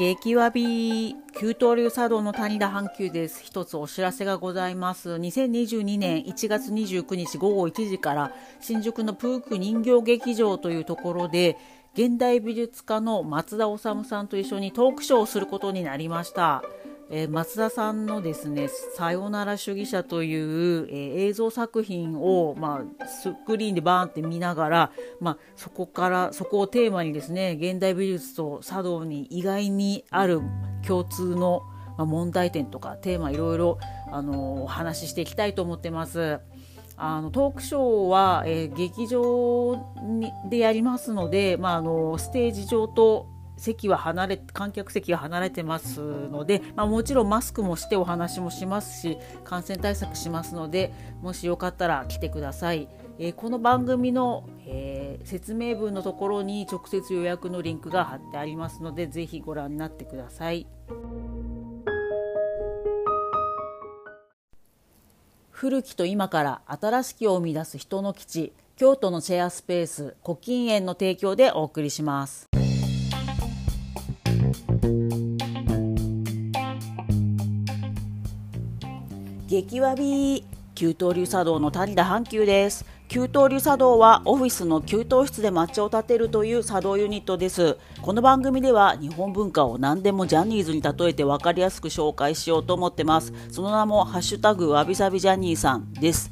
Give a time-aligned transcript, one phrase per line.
[0.00, 3.44] 激わび急騰流茶道の谷田阪急です。
[3.44, 5.10] 一つお知らせがございます。
[5.10, 8.32] 2022年1月29日午後1時から
[8.62, 11.58] 新宿のプーク人形劇場というところで
[11.92, 16.62] 現代美術家の松田修さんと一緒にトークショーをすることになりました。
[17.12, 30.40] えー、松田さんのですね「さよなら主義者」という、えー、映像作品を、まあ、スクリーンでバーンって見ながら、まあ、そこからそこをテーマにですね現代美術と茶道に意外にある
[30.86, 31.62] 共通の、
[31.98, 33.78] まあ、問題点とかテーマいろいろ
[34.12, 36.38] あのお話ししていきたいと思ってます。
[37.02, 43.26] あのトークショーは、えー、劇場にでやりますので、まあ、あのステージ上と
[43.60, 52.88] 席は離れ観客席が離れてますので、まあ、もちろんマスクもしてお話もしますし感染対策しますのでもしよかったら来てください。
[53.18, 60.66] えー、この番組の、えー、説明文のところに直接予約のリンクが貼ってありますのでぜひご覧になってください。
[65.50, 72.49] 古きと今から新しきを生み出す人の基地京都のシェアスペース古今園の提供でお送りします。
[79.48, 82.86] 激わび給湯流茶道の谷田阪急です。
[83.08, 87.76] 給湯流茶道はオフィスの給湯室で抹茶を立てるという茶道ユニットです。
[88.00, 93.32] この番組では日本文化を何でもジャニーズに例えて分かりやすく紹介しようと思ってます。
[93.50, 96.30] その名もハッシュタグわびさびジャニーさんです。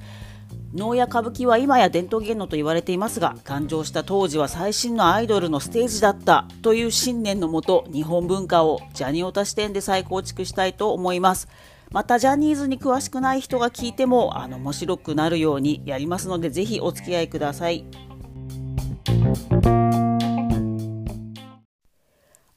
[0.74, 11.48] 能や歌舞伎は今や伝統芸能と言われていますが誕生した当時は最新のアイドルのステージだったという信念のもと日本文化をジャニオタ視点で再構築したいと思います。
[11.90, 17.86] またジャニーズに詳しくない人が聞いてもあの面白くなるようにやりますのでぜひお付き合いください。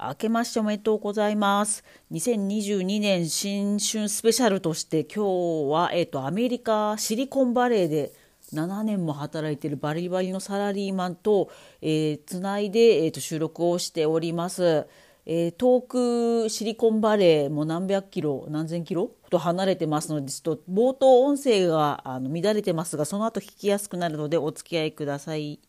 [0.03, 1.83] 明けましておめでとうございます。
[2.11, 8.11] 2022年新春スペシャルとして今日は、えっ、と、アメリカシリコンバレーで
[8.53, 11.51] 7年も働いているバリバリのサラリーマンと、
[11.81, 14.87] えー、つないで、えーと収録をしております。
[15.25, 25.59] えー、遠くシリコンバレーも何百キロ何千キロと離れてますのでちょっと冒頭音声があの乱れてますがその後聞きやすくなるのでお付き合いください。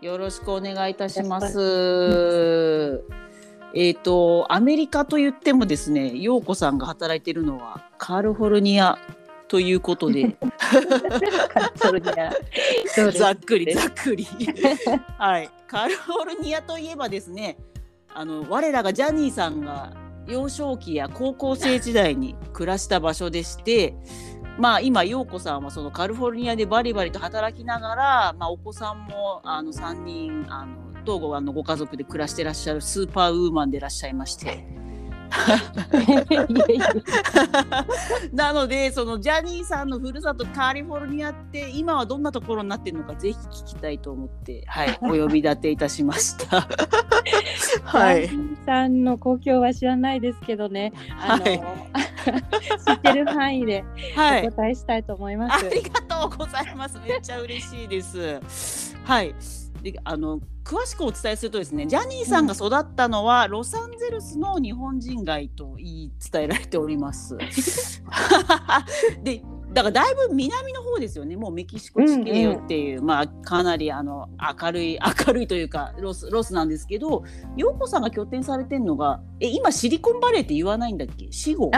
[0.00, 3.04] よろしくお願いいたします。
[3.74, 8.98] えっ、とアメリカと言ってもですね、陽子さんが働いているのはカリフォルニア
[9.48, 10.36] ということで。
[13.12, 14.26] ざっくりざっくり。
[15.18, 15.50] はい。
[15.66, 17.58] カリフォルニアといえばですね
[18.14, 19.92] あの我らがジャニーさんが
[20.26, 23.94] 幼少期や高校生時代に暮らした場所でして
[24.58, 34.85] まあ今陽子さんはそのカリフォルニアでバリバリと働きながら、まあ、お子さんもあの3人あの東郷のご家族で暮らしてらっしゃるスーパーウーマンでいらっしゃいまして。
[38.32, 46.66] なのでそのジャニーさんのふるさとカリフォルニアって今はどんなところになってるのかぜひ聞きたいと思って、はい、 お呼び立ていたしました。
[47.84, 48.30] はい。
[48.64, 50.92] さんの故郷は知らないですけどね。
[51.20, 51.60] あの、はい、
[52.86, 53.84] 知ってる範囲で
[54.44, 55.72] お答えしたいと思います、はい。
[55.72, 56.98] ありがとうございます。
[57.06, 58.96] めっちゃ嬉しいです。
[59.04, 59.34] はい。
[59.92, 67.36] であの詳しくお伝えするとですねジャニーさんが育ったのは、ロサンゼルスの日本人街と言い伝えられております。
[69.22, 69.42] で
[69.72, 74.28] だからだいぶ南の方ですよねもうメキシコ地形よっていう、うんうん、まあかなりあの
[74.60, 77.24] 明るい明るいというかロスロスなんですけど
[77.56, 81.30] 陽子さんが拠点されてるのがえ今シリコンバレーって言わないんだっけ？
[81.30, 81.70] 死後？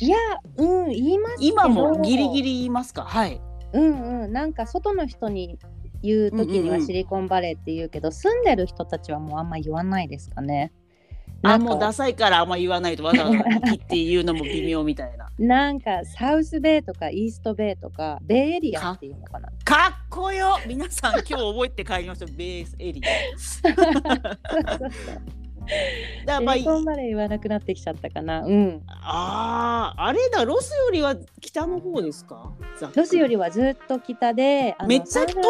[0.00, 0.16] いや
[0.56, 3.02] うん言います今もギリギリ言いますか？
[3.02, 3.40] はい。
[3.74, 5.58] うんうんなんか外の人に
[6.02, 10.72] 言う時にはシリコンバレーって言うけど、住んでる人たちはもうあんま言わないですかね。
[11.42, 13.42] あもうダサいからあんま言わないとわざわざっ
[13.86, 15.28] ていうのも微妙みたいな。
[15.38, 19.48] なんかサウスベイとかイーストベイとかベイエリアっていうのかな。
[19.64, 23.08] かっこよ皆さん今日覚えて帰りましょう Bay Area。
[26.26, 28.40] だまあ、シリコンバレー言わなくなってきちゃったかな。
[28.40, 28.82] うん。
[28.88, 32.52] ああ、あれだ、ロスよりは北の方ですか？
[32.94, 35.42] ロスよりはずっと北で、めっちゃ遠い。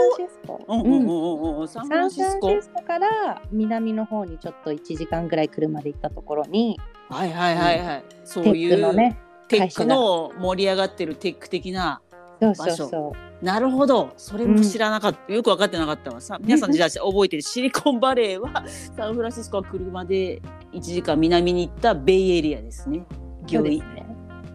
[1.68, 6.78] サンフランシスコから南の方にちょっと1時間ぐらい車で行ったところに。
[7.08, 8.04] はいはいはいはい。
[8.24, 9.18] そういうね。
[9.48, 12.02] テックの盛り上がってるテック的な
[12.40, 12.64] 場所。
[12.64, 18.64] そうそうそうなるほどそれも知らなかった、うん、よく分かってなかったわさ皆さんじゃあ覚えてるシリコンバレーは
[18.96, 20.42] サンフランシスコは車で
[20.72, 23.04] 1時間南に行ったベイエリアですね。
[23.46, 24.06] 魚井、ね、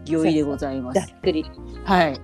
[0.04, 1.00] 魚井でございます。
[1.00, 1.44] ざっくり。
[1.84, 2.20] はい。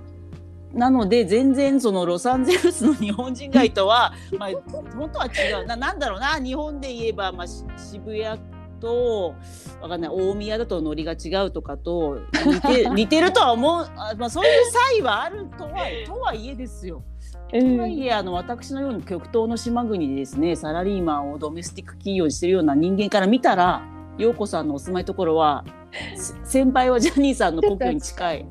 [0.73, 7.47] なので全然そのロサンゼルスの日本人街とはまあ本当は違うななんだろうな日本で言えば、まあ、
[7.77, 8.41] 渋谷
[8.81, 9.35] と
[9.81, 15.71] わかんない大宮だとノリが違うとかと似て 似てるとは思うあ、まあ、そういう差異はあるとは
[16.06, 17.03] とはいえですよ。
[17.50, 23.82] とはいえあの私のように極東の島国でですねサラリーマンをドメスティック企業にしてるような人間から見たら
[24.19, 25.65] 陽子さんのお住まいところは
[26.44, 28.47] 先輩はジャニーさんの故郷に近い。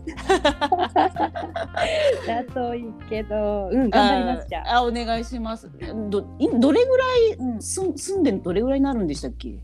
[2.27, 4.83] だといいけど、うん、頑張りますじゃあ。
[4.83, 5.69] お願いします。
[6.09, 6.21] ど
[6.59, 9.57] どれぐらい、うん、住んでどれぐらいになるんでしたっけ？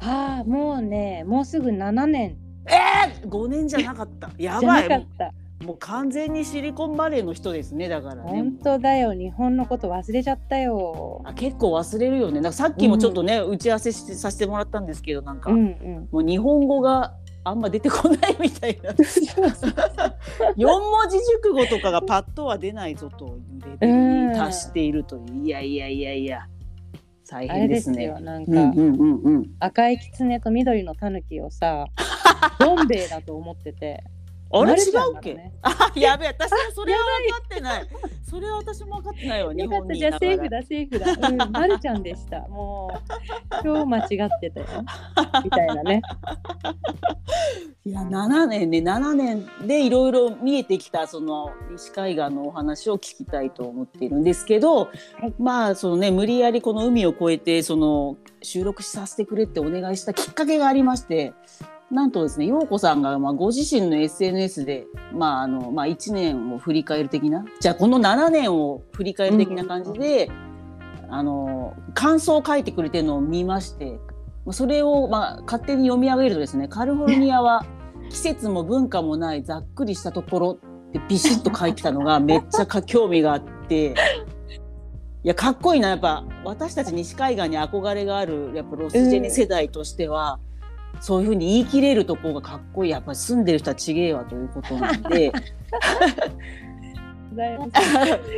[0.00, 2.36] ああもうねもうすぐ7年。
[2.66, 2.74] え
[3.22, 4.30] えー、5年じゃなかった。
[4.38, 5.06] やばい。
[5.64, 8.22] もう完全にシリコンバレーの人ですねだからね。
[8.22, 11.22] 本当だよ日本のこと忘れちゃったよ。
[11.24, 12.34] あ結構忘れるよね。
[12.34, 18.92] なんかさっきもちょっとね、うん、打ち合わせしてさせてもらったんですけどなんか、うんうん、もう日本語があんま出てこないみたいな
[20.56, 23.32] 四文字熟語とかがパッとは出ないぞという
[23.64, 26.46] レベルに達しているという、いやいやいやいや
[27.28, 28.12] 大変ですね。
[28.16, 31.86] すなんか、うんうんうん、赤い狐と緑の狸をさ
[32.58, 34.02] どん兵衛だと思ってて。
[34.50, 37.88] あれ違うっけ、ね、あやべえ私はそれは分かってない。
[38.28, 42.40] それは私も分かってないわ日本にじゃあセーフだセーフだ、うん、まるちゃんでした。
[42.48, 43.08] もう
[43.64, 44.66] 今日間違ってたよ。
[45.44, 46.02] みたいなね。
[47.84, 54.90] いや7年ね7年でいろいろ見えてきたその西海岸のお話を聞きたいと思っているんですけど、は
[55.26, 61.32] い、まあそのね無理やりこの海を越えてその収録させてくれってお願いしたきっかけがありまして
[61.90, 70.26] なんとですね、陽子さんが、まあ、ご自身の SNS で、まあ、あの、まあ、1年を振り返る的な、じゃあこの7年を振り返る的な感じで、
[71.06, 73.98] うん、あの、感想を書いてくれてるのを見まして、
[74.52, 77.64] それを、まあ、勝手に読み上げるとですね、カリフォルニアは
[78.10, 80.58] 季節も文化もないざっくりしたところ
[80.88, 83.94] ってビシッと書いてたのがめっちゃ興味があって、
[85.24, 85.88] いや、かっこいいな。
[85.88, 90.38] やっぱ、私たち西海岸に憧れがある、やっぱロスジェネ世代としては、
[91.00, 92.90] そういうふうに言い切れるとこがかっこいい。
[92.90, 95.32] やっぱり住んでる人はちげえわということなんで。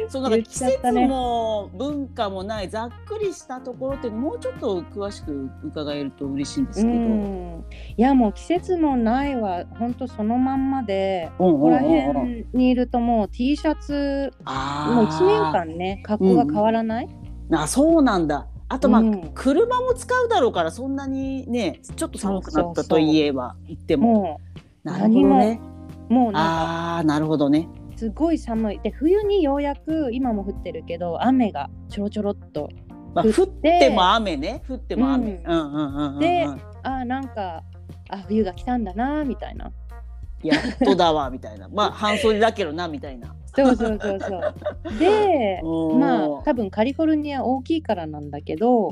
[0.09, 7.65] そのなんか季節も文化もないざっくりしたところってもうちょっと詳しく伺えると嬉しいんですけど。
[7.97, 17.09] いやもう季節もないは本当そのまんまで、ここら辺にいるともう T シャツもう1年間ね格好が変わらない、
[17.49, 18.27] うん、あそうなん。
[18.27, 24.41] だあとまあ、うん、車も使うだろうからそんなにねちょっと寒くなったといえば言っても。
[24.85, 25.61] なるほどね。
[26.09, 27.69] もうああなるほどね。
[27.97, 28.81] すごい寒い。
[28.81, 32.71] で冬にようやく今も降ってるけど雨がちょろちょろっと
[33.13, 34.63] まあ、降っても雨ね。
[34.69, 35.43] 降っても雨、
[36.21, 36.47] で
[36.85, 37.65] あなんか
[38.09, 39.73] あ冬が来たんだなみたいな
[40.43, 41.69] やっとだわみたいな。
[41.73, 43.35] まあ半袖だけどなみたいな。
[43.55, 44.99] そうそうそうそう。
[44.99, 45.61] で、
[45.99, 48.91] まあ多分カリフォルニア大きいからなんだけど、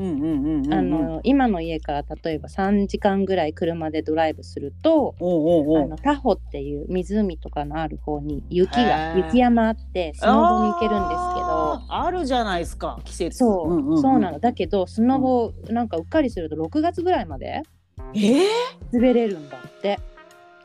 [1.23, 13.39] 今の家から例えば3時間ぐらい車でドライブすると、あのタホっていう湖とかのある方に雪が雪山あってスノボに行けるんですけど、あるじゃないですか季節。
[13.39, 14.39] そう、うんうんうん、そうなの。
[14.39, 14.53] だ。
[14.53, 17.63] けどスノボなんかうっかりすると6月ぐらいまで
[18.93, 19.99] 滑れるんだって。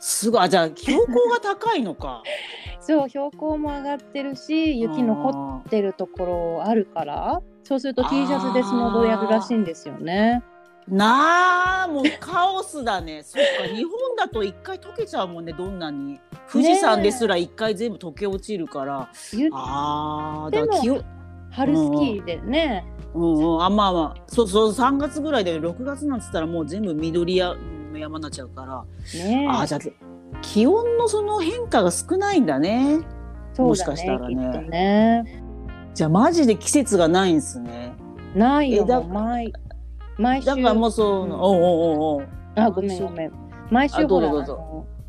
[0.05, 0.49] すごい。
[0.49, 2.23] じゃあ標高が高いのか。
[2.81, 10.43] そう標高も上がってるし雪残ってるところあるからそうすると T シャツでスノボやるらしいんですよね。
[10.85, 13.23] なあもうカオスだね。
[13.23, 16.19] そっか日本だと一回溶けちゃうもんねどんなに。
[16.51, 20.81] 富士山ですら一回全部溶け落ちるから、ね、ああだから
[21.51, 24.23] 春スキーでね、うんうん、あまあまあ。
[24.27, 27.55] そうそう3月ぐらいで6月なんつったらもう全部緑や
[27.99, 28.85] 山になっちゃうから、
[29.19, 29.81] ね、あじゃあ
[30.41, 32.99] 気温のその変化が少ないんだね。
[33.55, 34.67] だねもしかしたらね。
[34.67, 35.43] ね
[35.93, 37.93] じゃあマジで季節がないんですね。
[38.35, 38.85] ないよ。
[38.85, 39.53] だ毎
[40.17, 40.47] 毎週。
[40.47, 43.31] だからもうそう、うん、おうおうおうあごめんごめん。
[43.69, 44.31] 毎週ほら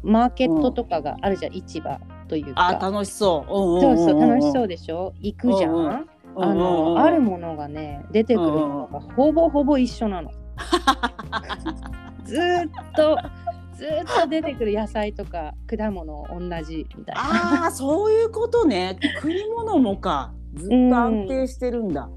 [0.03, 1.99] マーケットとかがあるじゃん、うん、市場
[2.29, 2.67] というか。
[2.69, 3.51] あ楽しそう。
[3.51, 5.15] そうそう楽しそうでしょ？
[5.21, 6.07] 行くじゃん。
[6.37, 10.31] あのあるものがね出てくるのがほぼほぼ一緒なの。
[12.25, 12.41] ずっ
[12.97, 13.19] と
[13.77, 17.21] ずっと出てくる野菜とか果物同じみたいな。
[17.21, 18.99] ああそういうことね。
[19.17, 22.09] 食い物もかずっと安定してるんだ。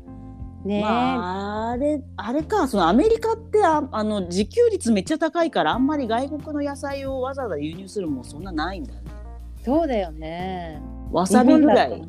[0.63, 9.01] うん、ねまあ、あれあれかそのアメリカってああの自給率めっちゃ高いからあんまり外国の野菜をわざわざ輸入するもそんなないんだね。
[9.63, 12.01] そうだよねわさびぐらい？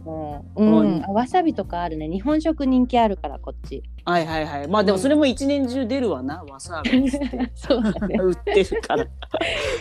[0.56, 2.08] うん、わさびとかあるね。
[2.08, 3.82] 日本食人気あるからこっち。
[4.04, 4.68] はいはいはい。
[4.68, 7.10] まあでもそれも一年中出るわな、わさび。
[7.54, 8.16] そうだね。
[8.22, 9.06] 売ってるから。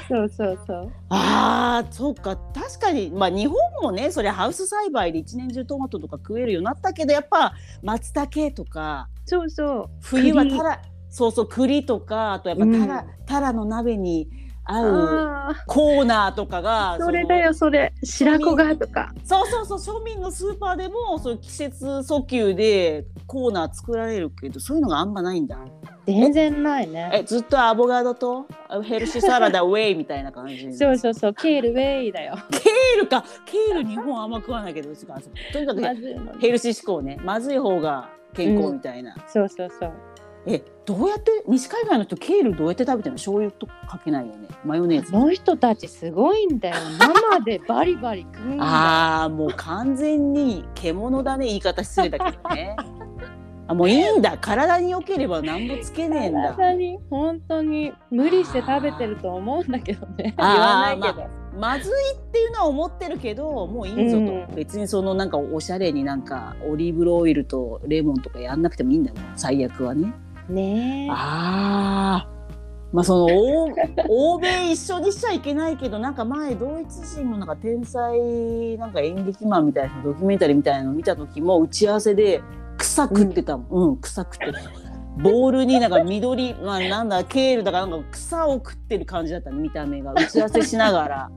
[0.08, 0.92] そうそうそう。
[1.10, 2.36] ああ、そうか。
[2.54, 9.10] 確かにまあ日本もね、それハウス栽培で一年中トマトとか食えるようになったけど、やっぱ松茸とか。
[9.26, 9.90] そうそう。
[10.02, 14.30] 冬はたら、そうそう栗とか、あとやっぱたら、うん、たらの鍋に。
[14.68, 17.94] 合うコーナーとかが それだよそれ。
[18.04, 19.14] 白子がとか。
[19.24, 25.58] そうそうそう庶民のスーパーでもそう季節訴求でコーナー作られるけどそういうのがあんまないんだ。
[26.06, 27.10] 全然ないね。
[27.14, 28.46] えずっとアボカドと
[28.84, 30.74] ヘルシーサラダウェイみたいな感じ。
[30.74, 32.36] そうそうそうケールウェイだよ。
[32.50, 33.24] ケールか。
[33.46, 35.20] ケール日本あんま食わないけどうちが
[35.52, 35.82] とにかく
[36.40, 37.18] ヘルシー志向ね。
[37.24, 39.92] まずい方が健康みたいな、うん、そうそうそう
[40.50, 43.18] えどうやって西海外の人ケールどうやって食べてるの？
[43.18, 44.48] 醤油とかけないよね。
[44.64, 45.12] マヨネーズ。
[45.12, 46.76] その人たちすごいんだよ。
[46.98, 51.48] 生でバリバリ食うんだああもう完全に獣だね。
[51.48, 52.76] 言い方失礼だけどね。
[53.68, 54.38] あもういいんだ。
[54.40, 56.54] 体に良ければ何もつけねえんだ。
[56.54, 57.92] 体に本当に。
[58.10, 60.34] 無理して食べてると思うんだけどね。
[60.38, 61.28] 言わないけど、
[61.60, 70.14] ままずいっていうのは思ってるけどもういいぞと、うん、別にそのなんかおしゃれになんかオリーブオイルとレモンとかやんなくてもいいんだよ最悪はね。
[70.50, 71.08] ね。
[71.12, 72.38] ああ
[72.94, 73.36] まあその
[74.08, 82.42] 欧米一緒にしちゃいけないけどなんか前ドイツ人のなんか天才なんか演劇マンみたいなドキュメンタリーみたいなの見た時も打ち合わせで
[82.78, 84.46] 草食ってたもん、うん、うん、草食って
[85.18, 90.14] ボールになんか緑、まあ、なんだケールだからなんか草を食ってる感じだった見た目が。
[90.14, 91.32] 打ち合わせしながら。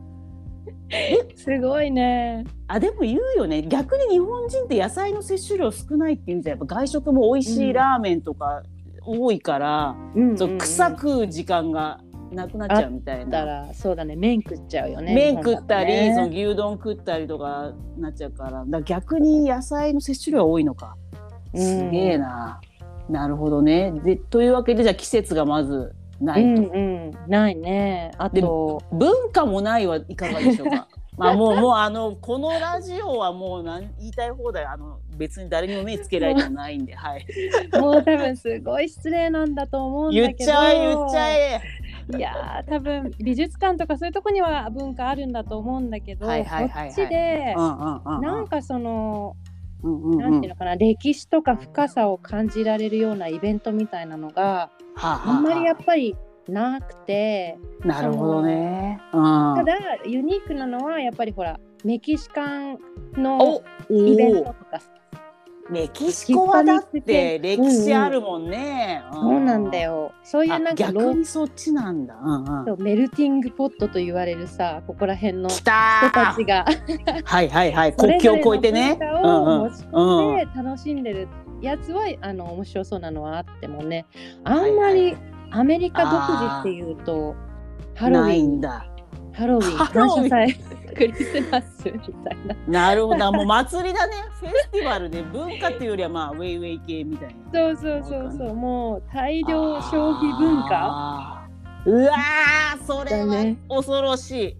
[1.34, 2.44] すごいね。
[2.68, 3.62] あでも言うよね。
[3.62, 6.58] 逆に日本人って野菜の摂取量少ないっていうじゃん。
[6.58, 8.62] やっぱ外食も美味しいラーメンとか
[9.10, 12.00] 多いから、うんそう草食う時間が
[12.32, 13.44] なくなっちゃうみたいな。
[13.44, 15.14] らそうだね麺食っちゃうよね。
[15.14, 20.96] 麺食ったり、ね、その牛丼食ったりとかなっちゃうからだ逆に野菜の摂取量が多いのか。
[21.54, 22.60] すげえな。
[23.08, 23.92] なるほどね。
[24.04, 26.62] でというわけでじゃあ季節がまずないと。
[26.62, 26.78] うんう
[27.10, 28.12] ん、ないね。
[28.18, 30.86] あと文化もないはいかがでしょうか？
[31.20, 37.26] まあもうもうあのこのラジオはもう何言いたい放題あの別に誰にも目つけられてないんで、 はい。
[37.78, 40.46] もう多分すごい失礼なんだと思うんだけど。
[40.46, 41.60] 言っちゃえ言っちゃえ。
[42.16, 49.36] いや多分美術館とかそういうとこには文化あるんだと思うんだけど、こっちで、なんかその。
[49.82, 56.14] なんていうのかな歴史とか深さを感じられるようなイベントみたいなのが、あんまりやっぱり
[56.48, 59.74] なくてなるほどね、うん、ただ
[60.06, 62.78] ユニークなのはやっぱりほらメキシカン
[63.14, 64.80] のイベントとか。
[65.70, 69.04] メキシコはだって歴史あるもんね。
[69.12, 70.12] うんうん、そうなんだよ。
[70.24, 72.16] そういうなんか逆にそっちなんだ。
[72.20, 76.64] うんうん、メルティングポットと言われるさ、ここら辺の人たちが。
[77.24, 78.98] はいはいはい、 国境を越えてね。
[79.22, 81.28] を持って楽しんでる
[81.60, 84.06] やつはあの面白そうなのはあってもね、
[84.42, 85.16] あんまり
[85.50, 87.34] アメリカ独自っていうと
[87.94, 88.86] ハロウィンだ。
[89.32, 90.54] ハロウィン、感謝祭、
[90.94, 92.88] クリスマスみたいな。
[92.88, 94.14] なるほど、もう祭りだね。
[94.40, 97.34] フェスティバルで文化っていうよりは、まあ、ウェイウェイ系みたいな。
[97.52, 101.48] そうそうそうそう、もう大量消費文化。
[101.86, 102.16] うわ
[102.86, 104.56] それは恐ろし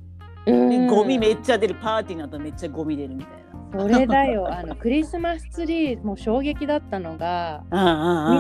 [0.46, 0.50] い。
[0.50, 3.39] ね、ゴミめっちゃ出る、パーティーになったらめっちゃゴミ出るみたいな。
[3.72, 4.52] それだよ。
[4.52, 7.76] あのクリスマスツリーもう衝撃だったのがみ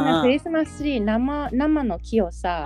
[0.00, 2.64] んなクリスマスツリー生生の木をさ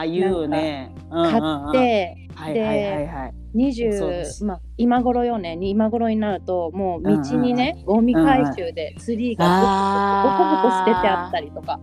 [0.00, 0.94] あ言うね。
[1.10, 2.16] 買って
[2.52, 3.10] で
[3.54, 5.58] 20まあ今頃よね。
[5.60, 9.44] 今頃になるともう道にねゴミ回収でツリーが
[10.22, 11.80] ボコボコ捨ててあったりとか。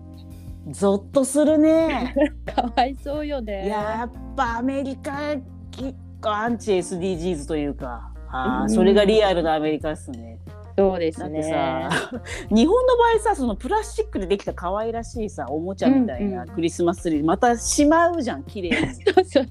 [0.69, 2.13] ゾッとするね。
[2.45, 3.67] かわいそうよね。
[3.67, 5.35] やっぱアメリカ
[5.71, 8.11] 結構アンチ SDGs というか。
[8.31, 10.39] ああ、それがリアルなアメリカですね。
[10.77, 11.43] そうですね。
[11.43, 11.89] さ、
[12.50, 18.93] 日本の場合さ、そのプラスチックでできた可愛らしいさ、おもちゃみたいなクリスマスツリー、またしまうじゃん、綺麗に。
[18.95, 19.45] そうそうそう。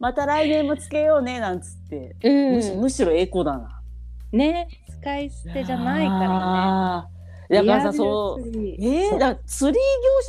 [0.00, 3.80] また来年もつけようねなんつって、うん、むしむしろエコだな。
[4.32, 4.68] ね、
[5.00, 7.14] 使い捨てじゃないからね。
[7.50, 9.78] だからさそうえー、だツリー業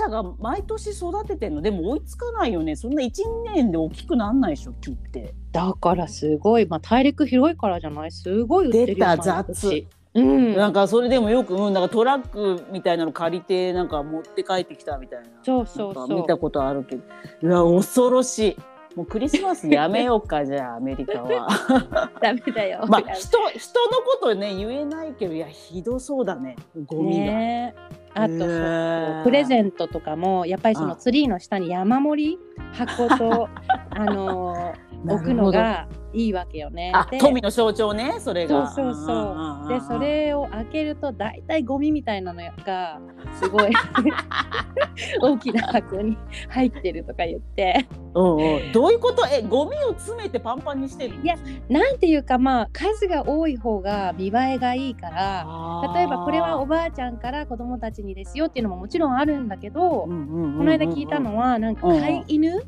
[0.05, 1.61] 者が毎年育ててんの？
[1.61, 2.75] でも追いつかないよね。
[2.75, 3.11] そんな1
[3.53, 5.33] 年で大きくなんないでしょ木って。
[5.51, 6.65] だからすごい。
[6.65, 8.11] まあ大陸広いからじゃない？
[8.11, 9.85] すごい売ってる出た雑。
[10.13, 15.25] うん、なんかそれでもよく、うん、なんかトラックみたいなの借りてなんか持って帰ってきたみたいな。
[15.43, 16.15] そうそうそう。
[16.15, 17.03] 見たことあるけど。
[17.43, 18.57] いや恐ろしい
[18.95, 21.47] もうクリスマスやめようかじゃあアメリカは。
[22.21, 22.85] ダメだよ。
[22.87, 27.25] まあ人人のことね言えないけどいやひどそうだねゴミが。
[27.25, 27.75] ね
[28.13, 32.39] あと、えー、プレゼントとかもやっぱりそのツリーの下に山盛り
[32.71, 33.49] 箱と
[33.91, 34.73] あの
[35.07, 36.91] 置くのがいいわけよね。
[36.93, 38.71] あ富の象徴ねそれが。
[38.71, 39.69] そうそうそう。
[39.69, 42.99] でそれを開けると大体ゴミみたいなのが
[43.41, 43.71] すごい
[45.21, 46.17] 大きな箱に
[46.49, 47.85] 入ってるとか言って。
[48.13, 49.27] うんうん、どういうこと？
[49.27, 51.35] えゴミを詰めてパンパンにしてるいや
[51.67, 55.45] なんていうかまあ数が多い方が見栄えがいいから
[55.93, 62.61] 例えばこれはおばあちゃんから子供たちにですよっていうのももちろんあるんだけど、この間聞いたのはなんか飼い犬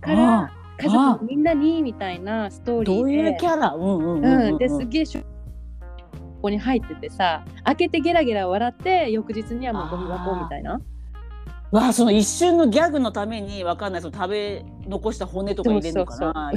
[0.00, 3.00] から家族みんなにみたいなストーリーで。
[3.00, 10.80] どういうキャラ、うんうんうんうん、ですげえここに入っててさ開けてゲラゲラ笑って翌日にはもうゴミ箱みたいな。
[11.70, 16.52] わあその一瞬のギャグのためにわかんないその食べ残した骨とか入れるのかな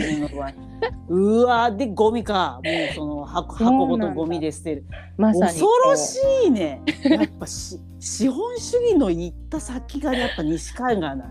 [1.09, 2.59] うわでゴミか。
[2.63, 4.85] もうその箱箱ごとゴミで捨てる、
[5.17, 6.83] ま、恐ろしいね。
[7.03, 11.23] やっぱし資本主義の行った先がやっぱ西海岸だね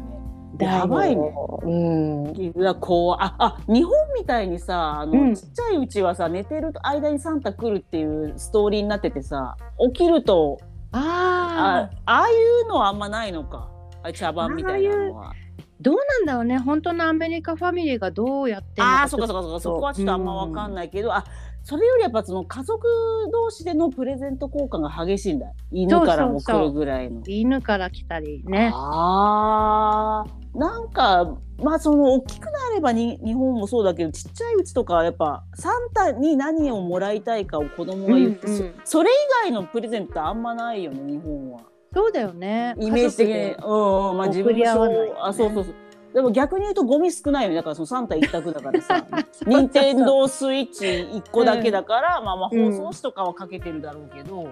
[0.65, 1.23] やばいね。
[1.63, 2.77] うん。
[2.81, 9.57] こうああ日本みたいにさあの、うん、ちっちゃいうちはさ寝てる間にサンタ来るっていうストーリーになっててさ
[9.93, 10.59] 起きると
[10.93, 12.33] ああああい
[12.65, 13.69] うのはあんまないのか。
[14.03, 15.33] あ茶番みたいなのは。
[15.79, 16.59] どうなんだろうね。
[16.59, 19.61] 本当のアメリカファミリーがどうやってああそっかそっかそっか。
[19.61, 21.25] そこはちょっとあんま分かんないけど、うん、あ
[21.68, 22.87] それよりやっぱその家族
[23.32, 25.49] 同士でのプレゼント交換が激しいんだ。
[25.73, 27.23] 犬からも来るぐらいの。
[27.26, 28.70] 犬から来たりね。
[28.73, 39.14] ああなんかまあその大きくなればに日本もそうだけどちっちゃいうちとかやっぱサンタに何をもらいたいかを子供が言って、うんうん、それ以
[39.46, 41.62] 外のプレゼントあんまないよね日本は。
[41.92, 42.76] そうだよね。
[42.78, 45.75] イメージ的に、うんうん、まあ自分で、ね、あそうそうそう。
[46.15, 47.57] でも逆に言うとゴミ少ないよね。
[47.57, 49.05] だからその3体一択だからさ。
[49.47, 54.49] 任天堂スイッチ1個だけだから、うん、まあまあ放送紙とかはかけてるだろうけど、うん、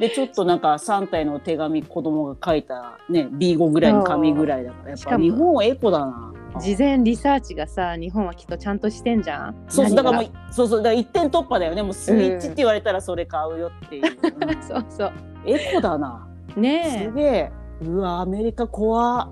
[0.00, 6.32] でちょっとなんか3体の手紙子供が書いたね B5 ぐらいの紙ぐらいだからやっぱ日本はエコだな。
[6.58, 9.56] 事前リサーチがさ日本はきっとちゃんとしてんじゃん。
[9.68, 11.82] そうそうだからもうそうそうだから一点突破だよね。
[11.82, 15.12] もうスイッチって言われたらそれ買うよっていう、うん、そうそう。
[15.44, 16.26] エコだな。
[16.56, 17.52] ねすげえ。
[17.82, 19.28] うわアメリカ怖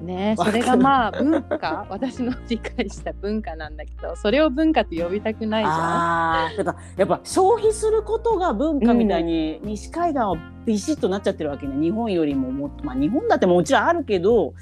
[0.00, 0.34] ね。
[0.38, 5.74] それがまあ文化 私の理解した文化なんだけどそれを文化と呼びたくないじゃん。
[5.74, 6.72] あだか。
[6.72, 11.74] らやっぱ消費することが文化みたいに、西海岸はビシッとなっちゃってるわけね。
[11.80, 14.54] 日本よりももまあ日本だってもちろんあるけど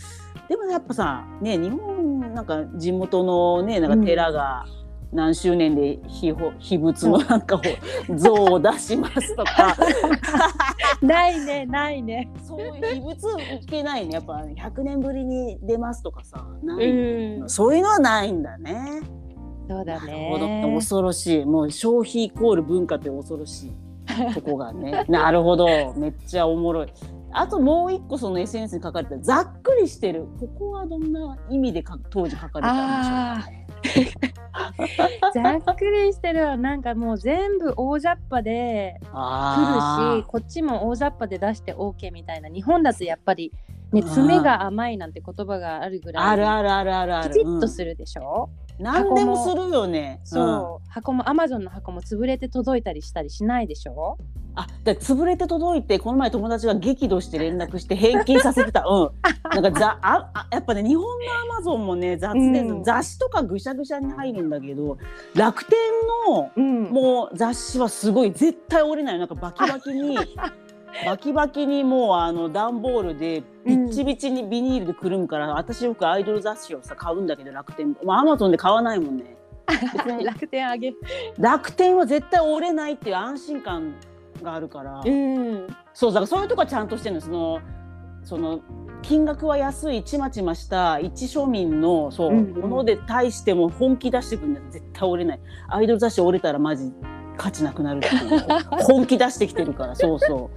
[0.48, 4.66] でもやっぱさね日本なんか地元のねなんか寺が、
[5.12, 7.60] 何周年で秘秘仏のなんかを
[8.16, 9.76] 像を出しますとか。
[11.00, 12.30] ないねないね。
[12.42, 13.26] そういう秘仏
[13.62, 14.14] いけないね。
[14.14, 16.46] やっぱ100年ぶりに出ますとかさ。
[16.62, 19.02] ない、うん、そういうのはないんだね。
[19.68, 20.72] そうだね。
[20.74, 21.44] 恐ろしい。
[21.44, 24.34] もう消費イコール文化って恐ろしい。
[24.34, 25.04] とこがね。
[25.08, 25.66] なるほど。
[25.96, 26.92] めっちゃおもろい。
[27.32, 30.26] あともう一個その SNS に書かれたざっくりしてる。
[30.40, 33.65] ここはどんな意味でか当時書かれたんでしょうかね
[35.34, 36.56] ざっくりしてるわ。
[36.56, 42.48] なんかもう全部大雑把で来るしこっちも大雑把で出して OK みたいな。
[42.48, 43.52] 日本だとやっぱり
[43.92, 47.34] ね爪が甘いなんて言葉があるぐらいあるあるあるあるある。
[47.34, 50.20] きちっとするでしょ、うん何でもするよね。
[50.24, 54.18] そう、箱もアマゾンの箱も潰れて届いたりしたりしないでしょ？
[54.58, 58.84] あで潰れて届いてこの前友達が激怒して 連絡して返金させてた。
[58.86, 59.10] うん。
[59.62, 61.10] なんかざああやっぱね日本の
[61.54, 64.96] アマゾンもね雑で、うん、雑誌とかぐしゃぐしゃに入るんだけど
[65.34, 65.78] 楽天
[66.26, 69.18] の、うん、もう雑誌はすごい絶対折れない。
[69.18, 70.16] なんかバキバキに
[71.04, 79.36] バキバキにもうあの段ボールでビッチビチにビニールでくるむから、うん、私よくアイドル雑誌をさ買うんだけど楽天まあアマゾンで買わないもんね。
[80.24, 80.94] 楽天あげ。
[81.38, 83.94] 楽天は絶対折れないっていう安心感
[84.42, 87.20] があるから、うん、そうだからそういうとこはちゃんとしてるの。
[87.20, 87.60] その
[88.22, 88.60] その
[89.02, 92.38] 金額は安いちまちました一庶民のそう、うん。
[92.38, 95.40] うん、もので対しても本気出してくるんだ絶対折れない。
[95.68, 96.92] アイドル雑誌折れたらマジ
[97.36, 100.56] 価値なくなるっていう本気出してきてるから そうそう。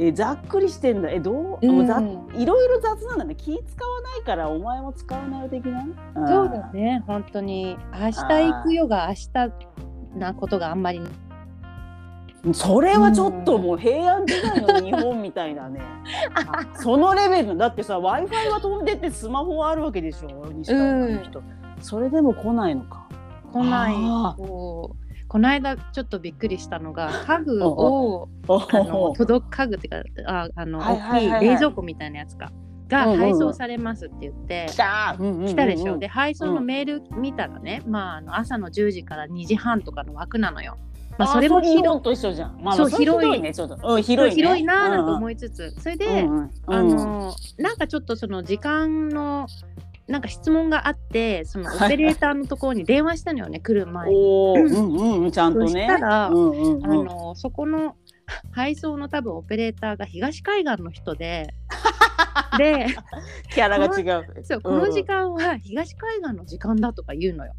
[0.00, 1.10] えざっくりしてんだ。
[1.10, 3.34] えどう、うん、ざいろいろ雑なんだね。
[3.34, 5.84] 気使わないからお前も使わない的な？
[6.28, 7.02] そうだね。
[7.06, 7.76] 本当に。
[7.92, 9.52] 明日行くよが明日
[10.16, 11.02] なことがあんまり。
[12.52, 15.80] それはちょっともう平安時代の日本みたいなね。
[16.78, 20.46] そのレベルだってさ w i f i は飛んでってスマホはあるわけでしょ？
[20.52, 21.44] 西川の人、うん、
[21.80, 23.07] それでも来ないのか
[23.52, 23.94] 来ない。
[25.28, 32.50] この間ちょっとびっくりしたのが 家具をあの届く家具っていうかああの、大きい冷蔵庫みたいなやつか。
[32.88, 35.14] が配送されますって言って、来た。
[35.18, 40.78] 来たでしょ、で配送のメール見たらね、まあ、あの朝の10時から2時半とかの枠なのよ。
[41.18, 42.02] まあ、それも広い。
[42.02, 42.58] と一緒じゃん。
[42.62, 43.40] まあ、そう広い。
[43.40, 46.26] ね、ちょっと、うん、広い、ね、広いなと思いつつ、それで、
[46.66, 49.46] あのなんかちょっとその時間の
[50.08, 54.16] なんか質問があってそのオペレーターのところに電話したのよね来る前に。
[54.16, 55.66] うんうんちゃんとね。
[55.66, 57.94] そしたら、うんうんうん、あのそこの
[58.52, 61.54] 配送の多分オペレーターが東海岸の人で
[62.58, 62.86] で
[63.52, 67.52] キャラが違うそうこの時間は東海岸の時間だとか言うのよ。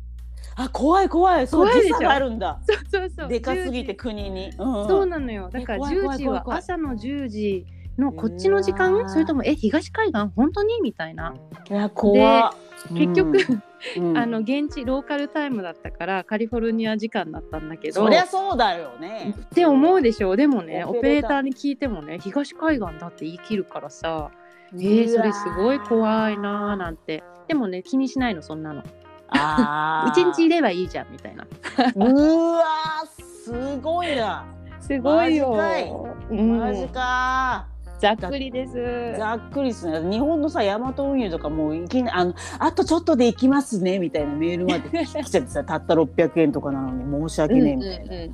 [0.56, 2.60] あ怖い怖いそう時差があるんだ。
[2.68, 3.28] そうそうそう。
[3.30, 4.50] でかすぎて国に。
[4.58, 5.50] うんうん、そうなのよ。
[5.52, 7.66] だから10時は朝の10時
[8.00, 9.10] のこっちの時間？
[9.10, 10.28] それともえ東海岸？
[10.36, 10.82] 本当に？
[10.82, 11.36] みたいな。
[11.70, 12.54] いや怖
[12.94, 13.38] 結局、
[13.98, 18.04] うん、 あの現地ローカルタイムだったからカリフォルニア時間だったんだけど。
[18.04, 19.36] そりゃそうだよね。
[19.38, 20.38] って思うでしょう。
[20.38, 24.32] でもねオペレーターに聞いてもね東海岸だって言い切るからさ。
[24.74, 27.24] えー、それすごい怖いなーなんて。
[27.48, 28.84] でもね気にしないのそんなの。
[30.10, 31.46] 一日いればいいじゃんみたいな。
[31.96, 32.64] うわ
[33.06, 34.46] すごいな。
[34.80, 35.56] すごいよ。
[36.32, 37.68] マジか、
[38.00, 38.74] ざっくりです。
[39.18, 40.10] ざっくりですね。
[40.10, 48.04] 日本のさ、ヤマト運輸とかもういきなあのあとちょっとで行きますねみたいなメールまで来ちゃってさ、 たった600円とかなのに申し訳ねえみたいな。
[48.04, 48.32] うんうんうん、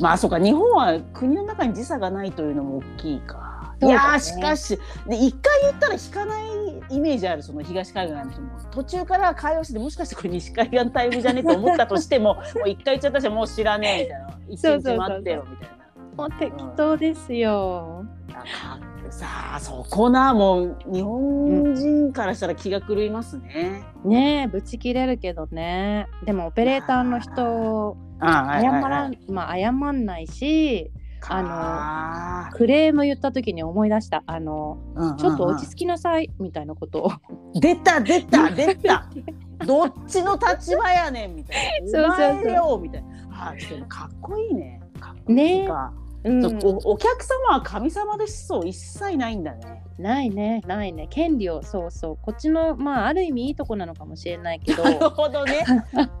[0.00, 3.46] まあそうか、日本は国の中に時差がないというのも大きいか。
[3.80, 6.46] ね、いやしかしで一回言ったら引かない
[6.88, 14.08] イメージあるその東海岸の人も途中から会話してもしかしてこれ西海岸タイムじゃねと思ったとしても もう一回言っちゃったしもう知らね
[14.48, 15.76] えみたいな一日待ってろみたいな。
[16.16, 18.06] もう適当ですよ。
[18.25, 18.25] うん、
[19.10, 20.34] さあそこな。
[20.34, 23.84] もう日本人からしたら気が狂いますね。
[24.04, 26.06] うん、ねえぶち切れるけどね。
[26.24, 30.90] でもオペレーターの人謝らん、まあ謝んないし
[31.28, 34.22] あのクレーム言った時に思い出した。
[34.26, 37.12] あの、うんうん、ちょっと落ち着きなさいみたいなことを。
[37.60, 39.08] 出た出た出た。
[39.64, 41.90] どっちの立場やねんみたいな。
[41.90, 42.80] そうそうそう。
[42.80, 43.48] みたいな。
[43.48, 44.80] あでもかっこいいね。
[45.00, 45.68] かっこいいね
[46.26, 49.82] うん、おお客様は神様ですそう一切ないんだね。
[49.98, 50.60] ないね。
[50.66, 51.06] ないね。
[51.08, 52.18] 権利をそうそう。
[52.20, 54.82] こっちのまあある意味いいとこなのかもしれないけど。
[54.84, 55.64] なるほどね。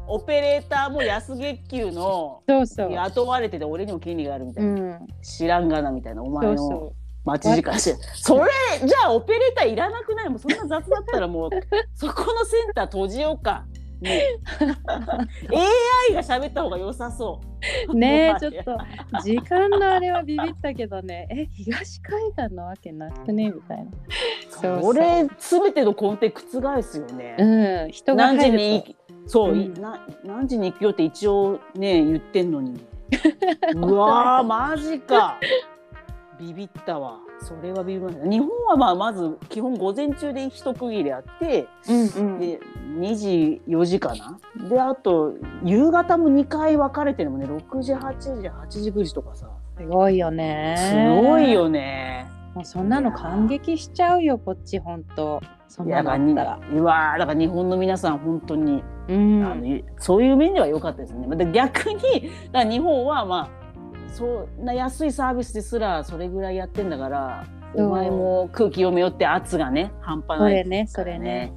[0.06, 2.92] オペレーターも安月給のそうそう。
[2.92, 6.92] 雇われてて俺にも権利があるみたいな、うん、知らんがなみたいなお前の
[7.24, 8.44] 待ち時間してそれ
[8.86, 10.28] じゃあオペレーターいらなくない？
[10.28, 11.50] もうそんな雑だったらもう
[11.94, 13.64] そこのセンター閉じようか。
[14.00, 14.22] ね、
[16.10, 17.40] AI が喋った方が良さそ
[17.88, 17.94] う。
[17.94, 18.76] ね ちょっと
[19.22, 23.50] 時間のあれはビビったけどねえ東海岸のわけなくね？
[23.50, 24.80] みたいな。
[24.80, 27.36] それ全ての根底覆すよね。
[27.38, 32.84] うん、人が何時にそう、うん、な何時に行くよって一応ね言ってんのに。
[33.76, 35.38] うわーマジか。
[36.38, 37.25] ビビったわ。
[37.40, 38.28] それはビビりました。
[38.28, 42.60] 日本はまあまず基本午前中で一区切りあって、うんうん、で
[42.98, 44.38] 2時4時かな。
[44.68, 49.48] であと夕方も2回分かれてるもんね6時8時8時9時とかさ。
[49.76, 50.76] すごいよね。
[50.78, 52.26] すごいよね。
[52.54, 55.40] もうそんなの感激しちゃうよこっち本当。
[55.68, 56.60] そんなのあったら。
[56.72, 61.36] うわだから日本の皆さん本当に、うん、あのそういう面では良かったですね。
[61.36, 63.65] で逆にだ日本はまあ
[64.16, 71.18] そんな安いサービスですらそれぐらいやってんだからお前も空気読めよって圧がね半端ない、ね、それね。
[71.18, 71.52] それね。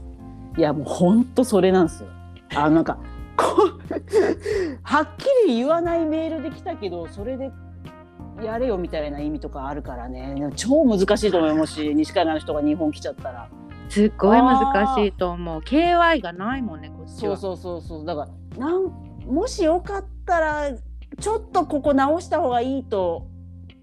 [0.58, 2.10] いやもうほんとそれなんですよ。
[2.54, 2.98] あなんか
[4.84, 7.50] はっきり言わないメールで来たけどそれで
[8.44, 10.50] やれよみたいな意味とかあるからね。
[10.58, 13.48] 超難しいと思いますし 西海岸の人が日本来ちゃったら。
[13.88, 15.62] すっごい難しいと思う。
[15.62, 17.38] KY がないもんねこっちは。
[17.38, 18.06] そうそうそうそう。
[18.06, 18.92] だからなん
[19.26, 20.72] もしよかったら
[21.20, 23.28] ちょっとここ直した方がいいと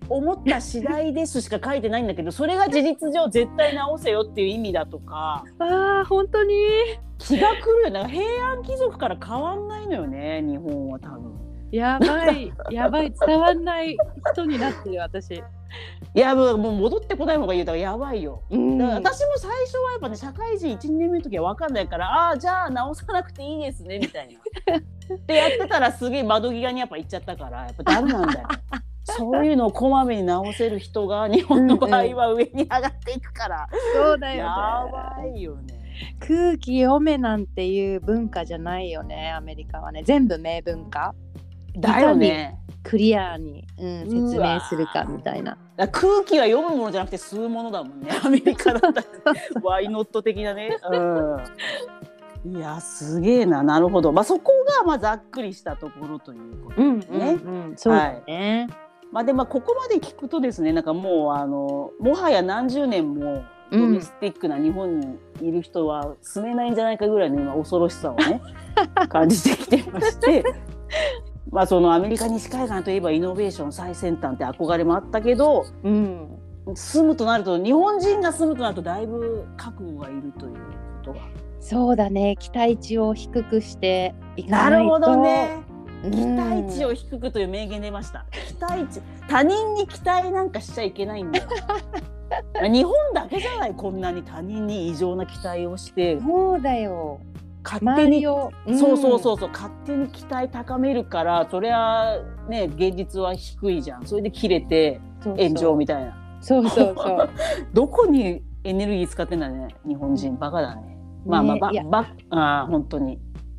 [0.09, 5.45] 思った次第ですしか書いてないんだけどそれが事実上絶対直せよっていう意味だとか。
[5.59, 6.55] あ本当に。
[7.19, 7.91] 気が狂うよ。
[7.91, 11.33] ね平安貴族から変わんないのよね日本は多分。
[11.73, 12.53] やばい。
[12.71, 13.13] やばい。
[13.27, 13.97] 伝わんない
[14.33, 15.43] 人になってる私。
[16.15, 24.41] いやもう戻ってこない方がいいだからやばいよ、うん、だから私も最初はやっぱね社会人12年目の時は分かんないからああじゃあ直さなくていいですねみたいな。
[25.27, 28.49] でやってたらすげえ窓際にやっぱ行っちゃったからやっぱダメなんだよ。
[29.05, 34.47] そういうのをこまめに直せる人が日本の場合は上に上がっていくから、そうだよ、ね、や
[34.91, 35.87] ばいよね。
[36.19, 40.03] 空気読めなんていう文化じゃないよねアメリカはね。
[40.03, 41.15] 全部名文化。
[41.79, 45.59] だよねクリアに、うん、説明するかみたいな。
[45.91, 48.11] 空気は読むものじゃなくて吸うものだもんね。
[48.25, 49.07] アメリカだったら。
[49.63, 50.79] ワイノット的なね、
[52.45, 53.65] うん、いやすげえな。
[53.65, 54.13] なるほど。
[54.13, 58.87] まあそこがまあざっくりしたところということですね、うんうんうん、そね、はい。
[59.11, 68.41] まあ、でまあここまで聞くとですねなんかもうあのもはや何十年もドメスティックな日本にいる人は住めないんじゃないかぐらいの今恐ろしさをね
[69.09, 70.45] 感じてきてまして
[71.57, 76.29] まあそのアメリカ西海岸といえばイノベーション最先端って憧れもあったけど、うん、
[76.75, 80.59] 住むとなると日本人が住むとなるとだいぶ覚悟がいるというこ
[81.03, 81.21] とが
[81.61, 82.37] そうだね。
[82.39, 84.71] 期待値を低くしていかないと。
[84.71, 85.63] なるほどね。
[86.03, 88.27] 期待値を低くという名言出ました。
[88.31, 91.49] 期待値他人に期待なんかしちゃいけないんだよ。
[92.71, 96.21] 日本だけじゃないこんなに他人に異常な期待をして。
[96.21, 97.19] そうだよ
[97.67, 98.31] 勝手に、う
[98.73, 104.07] ん、そうそうそうそう勝手に期待高めるからそれはね現実は低いじゃん。
[104.07, 106.17] それで切れて炎上みたいな。
[106.41, 107.31] そうそうそう。
[107.75, 110.37] どこにエネルギー使ってんだね日本人。
[110.37, 110.97] バカだね。
[111.27, 113.19] まあまあば、ね、ばあ本当に。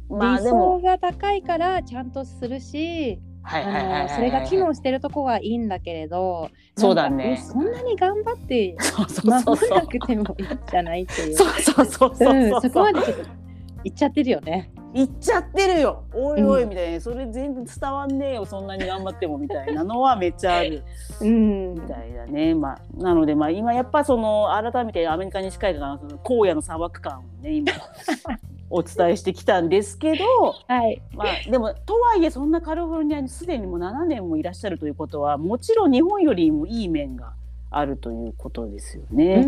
[0.10, 7.38] まあ、理想が高いからちゃんとするしそれが機能してるとこはいいんだけれどそうだね。
[7.38, 8.78] そんなに頑張って
[9.24, 13.47] 守らなくてもいいんじゃないってい うそうそうそうそう、うん、そこまでちょっと
[13.88, 14.70] 言っちゃってるよね。
[14.94, 16.04] 言っちゃってるよ。
[16.14, 18.46] おいおいみたいな、うん、それ全然伝わんねえよ。
[18.46, 20.84] そんなに頑張ってもみたいなのはめっちゃある、
[21.22, 22.54] うん、みたいだね。
[22.54, 27.72] まあなのでまあ今やっぱその改めてアメリカ西海岸の荒野の砂漠感をね今
[28.70, 30.24] お伝えしてきたんですけど、
[30.68, 31.02] はい。
[31.14, 37.34] まあ、でもとはいえそんなカリフォルニアにすでにもう7年もいらっしゃるということはもちろん日本よりもいい面が
[37.70, 39.46] あるということですよね。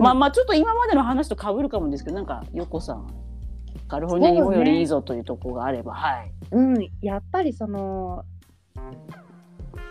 [0.00, 3.06] まあまあちょっと今までの話とかぶるかもですけどなんか横さん
[3.88, 6.32] カリフォルニア日本よりいいぞというところがあれば、ね、はい。
[6.52, 8.24] うん、やっぱりその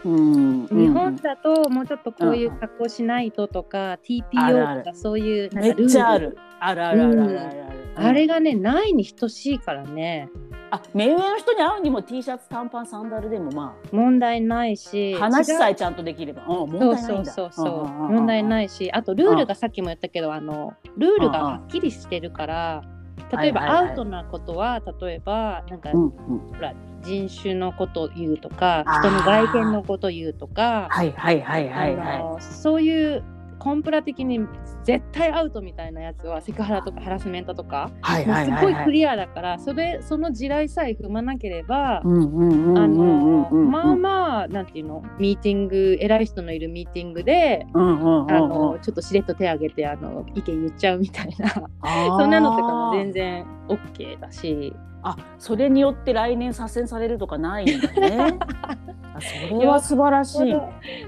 [0.06, 5.82] うん、日本だともうちょっとこういう格好しないととか、うん、TPO とかそういうなんかルール。
[5.82, 10.30] めっちゃあるあるあるあるあるある、うん、あれがねないに等しいからね。
[10.72, 17.32] あ目上の人に会うにも T シャツ短パンサンダルでもまあ問題ないし話さえちゃんとできれば、うん、問題ないんだ。
[17.32, 22.84] そうそうそう問題ないしあとルールがさっきも言ったけどあのルールがはっきりしてるから
[23.32, 26.12] 例えばアウトなことは例えばなんか、ほ
[26.60, 33.24] ら人種のことを言うとか人の外見のことを言うとかはいはいはいはい、はい、そういう
[33.66, 34.42] コンプラ的に
[34.84, 45.04] 絶対アウトみたいなやつはセクハラとかハラスメントとか、はいはい、すごいクリアだからそれその地雷さえ踏まなければまあまあなんていうの？
[45.18, 51.50] ミーティング偉い人のいるミーティングで、あのちょっとしれっと手挙げてあの意見言っちゃうみたいな。
[51.50, 54.76] そんなのとかも全然 OK だし。
[55.08, 58.40] あそれによって来年左遷されるとかないんだね。
[59.50, 60.54] それは素晴らしい。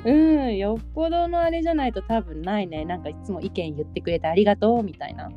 [0.06, 0.12] う
[0.52, 2.86] ん、よっぽどのあれじゃないと多分ないね。
[2.86, 5.30] なんかいつも意見言ってくれてありがとうみたいな。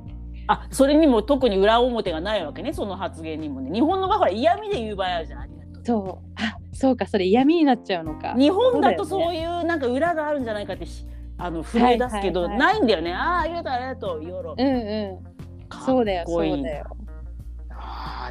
[0.47, 3.71] あそれにも特に裏表がないわけね、その発言にもね。
[3.73, 5.49] 日本の場合、嫌味で言う場合あるじゃん。
[5.83, 6.33] そう。
[6.37, 8.35] あそうか、それ嫌味になっちゃうのか。
[8.35, 10.85] 日本だとそういうなんか裏があるんじゃないかって
[11.39, 13.15] あの震え出すけど、ないんだよね。
[13.15, 14.55] ああ、ありがとう、ありがとう、ヨーロ。
[14.59, 15.31] うんうん。
[15.87, 16.85] そうだよ、そうだよ。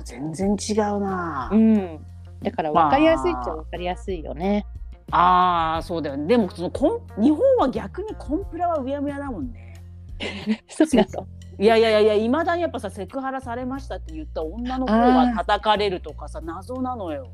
[0.04, 1.50] 全然違うな。
[1.52, 2.06] うん。
[2.42, 4.66] だから分かりやすいっちゃ分かりやすいよね。
[5.12, 6.28] ああそうだよね。
[6.28, 9.74] でもそのコン日本は逆にコンプラはうやむやだもんね。
[10.70, 17.32] そうなのいやいやいやいまだにやっぱさセクハラされましたって言った女の子が叩かれるとかさ謎なのよ。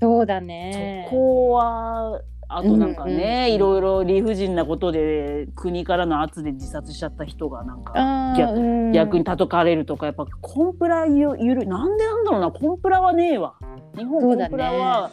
[0.00, 1.06] そうだね。
[1.08, 7.92] そこはあとなんかね、いろいろ理不尽なことで国からの圧で自殺しちゃった人がなんか
[8.38, 13.54] 逆,、逆に叩かれるとかやっぱコンプラゆゆるなんでなんだろうなコンプラはねえわ。
[13.96, 15.10] 日本コンプラは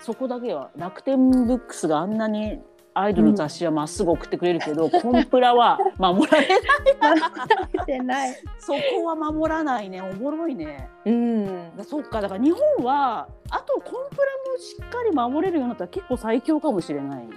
[0.00, 2.58] そ,、こだけは楽天ブックスがあんなに
[2.98, 8.34] アイドルの雑誌はまっすぐ送ってくれるけど、うん、コンプラは守られないない。
[8.58, 10.00] そこは守らないね。
[10.00, 10.88] おもろいね。
[11.04, 11.72] うん。
[11.82, 12.22] そっか。
[12.22, 17.28] だから日本はあとコンプラもしっかり守れるようになったら結構最強かもしれない、ね、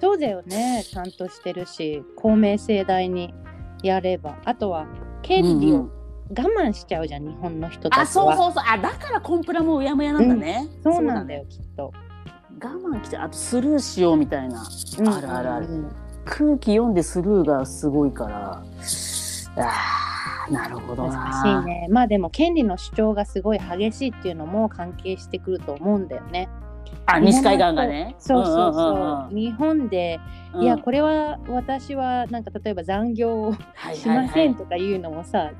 [0.00, 0.84] そうだよね。
[0.84, 3.34] ちゃんとしてるし公明正大に
[3.82, 4.36] やれば。
[4.44, 4.86] あとは
[5.22, 5.88] 権利を
[6.30, 8.02] 我慢しちゃうじゃん、うん、日本の人たちは。
[8.02, 8.64] あそうそうそう。
[8.64, 11.92] あだからコンプラもうやむやなんだね、うん、そうなんだよきっと。
[11.92, 12.09] 我
[12.68, 14.66] 慢きてあとスルーしようみたいな、
[14.98, 15.92] うん、あるあるある、うん、
[16.24, 18.62] 空気読んでスルーがすごいから。
[19.56, 21.88] あなるほど難しいね。
[21.90, 26.48] まあでも権利の主張がすごい激しいっていうのも関係してくると思うんだよね。
[27.06, 28.16] あ西海岸がね。
[28.18, 29.34] そうそうそう。
[29.34, 30.20] 日本で、
[30.60, 33.54] いやこれは私はなんか例えば残業を
[33.94, 35.52] しませんとかいうのもさ、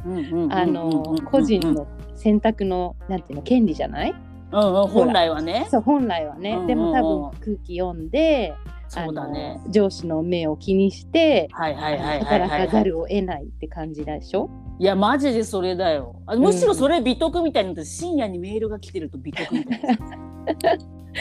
[0.50, 1.86] あの個人の
[2.16, 4.14] 選択のなんていうの権利じゃない？
[4.52, 5.66] うんうん、本来はね。
[5.70, 6.60] そう本来はね、うんうん。
[6.62, 8.54] うん、でも多分空気読んで。
[8.88, 14.50] そうだね、上司の目を気にして、働かざるを得ないって感じでしょ？
[14.80, 16.16] いやマジでそれだよ。
[16.26, 19.96] あむしろそれ美徳みたいに深夜にメールが来てると美徳みたいな。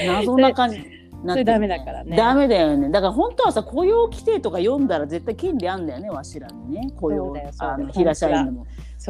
[0.24, 0.84] 謎な感じ
[1.28, 2.18] それダメだからね。
[2.18, 2.90] ダメだよね。
[2.90, 6.92] だから本当はさ雇用規定とか読んだら絶対権利あんだよねわしらにね。
[7.00, 8.66] 雇用あの平社員でも。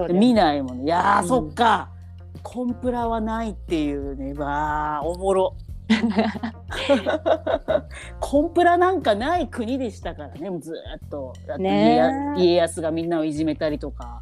[0.10, 0.84] 見ないもんね。
[0.84, 1.92] いや、うん、そっか
[2.44, 4.34] コンプラはないっていうね。
[4.34, 5.56] わあおもろ。
[8.20, 10.50] コンプラなんかない国でしたからね。
[10.60, 10.74] ず
[11.06, 11.34] っと。
[11.48, 14.22] だって家,、家康がみんなをいじめたりとか。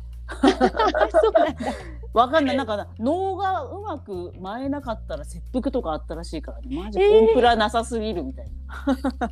[2.13, 2.57] わかんない。
[2.57, 6.83] なんか脳がうまく舞えなかったら切腹とかあったらしいからね。
[6.83, 8.51] マジコンプラなさすぎるみたいな、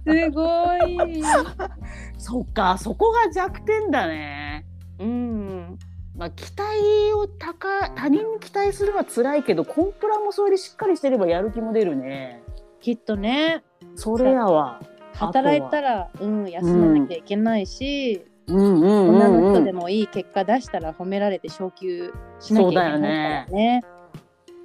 [0.05, 1.23] えー、すごい。
[2.17, 4.65] そっかそこが弱点だね。
[4.99, 5.79] うん
[6.17, 12.41] まあ、期待を高他人に期待するのは辛いけどコンプラもそれでしっかりしてればやる気も出るね。
[12.80, 13.63] きっとね。
[13.95, 14.82] それやわ。
[15.13, 23.47] 働いたらうん休まなきゃいけないし、女の人でもいい結果出したら褒められて昇給しなきゃいけないからね。
[23.51, 23.84] ね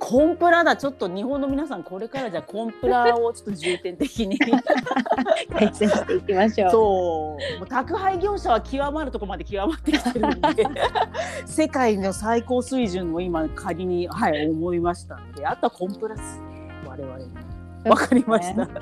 [0.01, 0.77] コンプラだ。
[0.77, 4.39] ちょっと日本の皆さんこれからじゃコンプラをちょっと重点的に。
[5.53, 6.71] 改善していきましょう。
[6.71, 7.59] そう。
[7.59, 10.67] もう宅配業者は極まるとこまで極まってきてるんで。
[11.45, 16.83] 世界の最高水準を今仮にはい思いましたんであとはコンプラスね。
[16.87, 17.50] 我々に。
[17.85, 18.69] わかりました。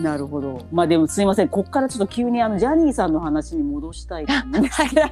[0.00, 0.62] なるほど。
[0.70, 1.48] まあでもすいません。
[1.48, 5.02] ここからちょっと急にあのジャニーさんの話に戻したいと思うんですけど。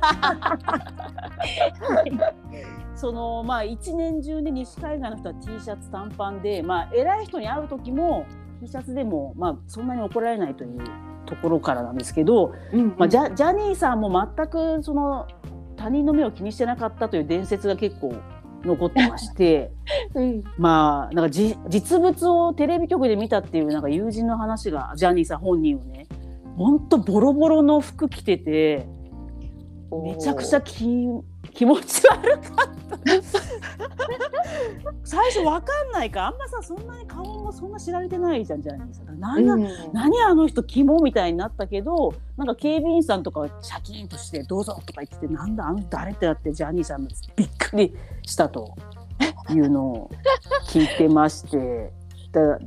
[2.94, 8.26] そのまあ一年中で西海岸の人は T シャツ短パンで、まあ偉い人に会う時も
[8.60, 10.80] T シャツでもまあそんなに怒られないという
[11.24, 15.28] ところからなんですけど、うんうん、まあジャジャニーさんも全くその
[15.76, 18.16] 他人の目を気にしてなかったという伝説が結構
[18.64, 19.70] 残ってまして、
[20.14, 26.06] うん、まあなんかじ実物をテレビ局で見たっていうなんか友人の話がジャニーさん本人をね
[26.56, 28.88] ほんとボロボロの服着てて
[29.90, 30.86] めちゃくちゃ気
[31.52, 32.48] 気持ち悪かった。
[35.04, 39.12] 最初わかんないかあんまさそんなに顔もそんな知られてないじゃんじゃないですか。
[39.18, 47.94] 何,、うん、何あの人肝みたいになったけどなんか警備員さんとかシャキンとして「どうぞ」とか言っててなんだあの誰ってなってジャニーさんのびっくり
[48.26, 48.74] したと
[49.50, 50.10] いうのを
[50.66, 51.92] 聞いてまして。
[52.32, 52.58] だ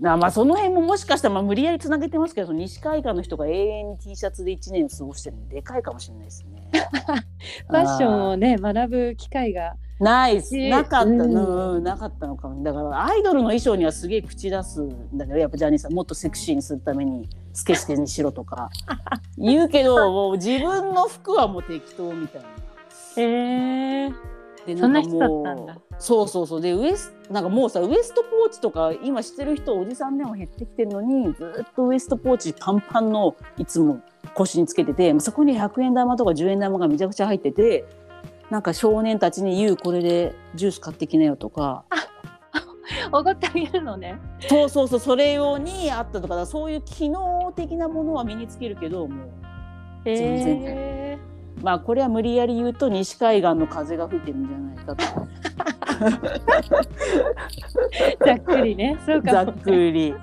[0.00, 6.70] なまあその辺ももしかしたらまあ無理やりつなげてますけど西海岸の人が永遠に T シャツで1年を過ごしてるのでかいかもしれないですね。
[7.68, 11.06] ファッションをね学ぶ機会がないなかった。
[11.06, 12.62] の、うん、なかったのかも。
[12.62, 18.70] だからアイドルの衣装にはすげえ口出すんだけどやっぱジャニーさんもっとセクシーにするためにつけしてにしろとか。
[19.36, 22.48] 言うけどもう自分の服はもう適当みたいな。
[23.16, 24.37] へえ
[24.74, 34.00] でそんな人だったんだそうそうそうでウエスなんかもうさウエストポーチとか今知ってる人おじさんでも減ってきてるのにずっとウエストポーチパンパンのいつも
[34.34, 37.86] 腰につけててそこに100円玉とか10円玉がめちゃくちゃ入ってて
[38.50, 41.84] なんか少年たちに言うこれでジュース買ってきなよとか。
[43.12, 44.18] おごってあげるのね。
[44.48, 49.28] そうそうそうそれ用にあったとかそういう機能的なものは身につけるけどもう
[50.04, 50.62] 全然。
[50.64, 55.04] えーまあこれは無理やり言うと西海岸の風が吹いてるんじゃないかと。
[58.24, 58.96] ざっくりね。
[59.04, 60.14] そうか、ざっくり。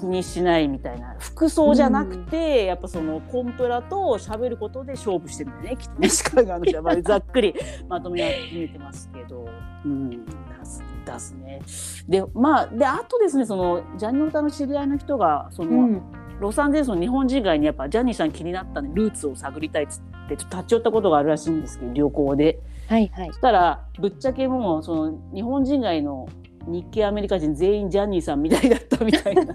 [0.00, 1.16] 気にしないみたいな。
[1.18, 7.54] 服装じゃなくて、うん、やっぱそのコンプラと喋ることで勝負してるんだねきっと西海岸の人はざっくり。
[7.88, 9.48] まとめ見えてますけど、
[9.84, 10.18] うん、出
[10.64, 11.60] す出すね。
[12.08, 16.02] でまあであとですねそのジャニオタの知り合いの人がその、うん。
[16.40, 20.00] ロサンゼルスの日本人街にやっぱジャニーさん気になったんでルーツを探りたいっつ
[20.34, 22.60] ってちょっと立ち寄ったことがあるらしいんですけど旅行で。
[22.88, 26.26] はいはい、そしたらぶっちゃけもうその日本人街の
[26.66, 29.54] 日系アメリカ人全員ジャニーさんみたいだったみたいな。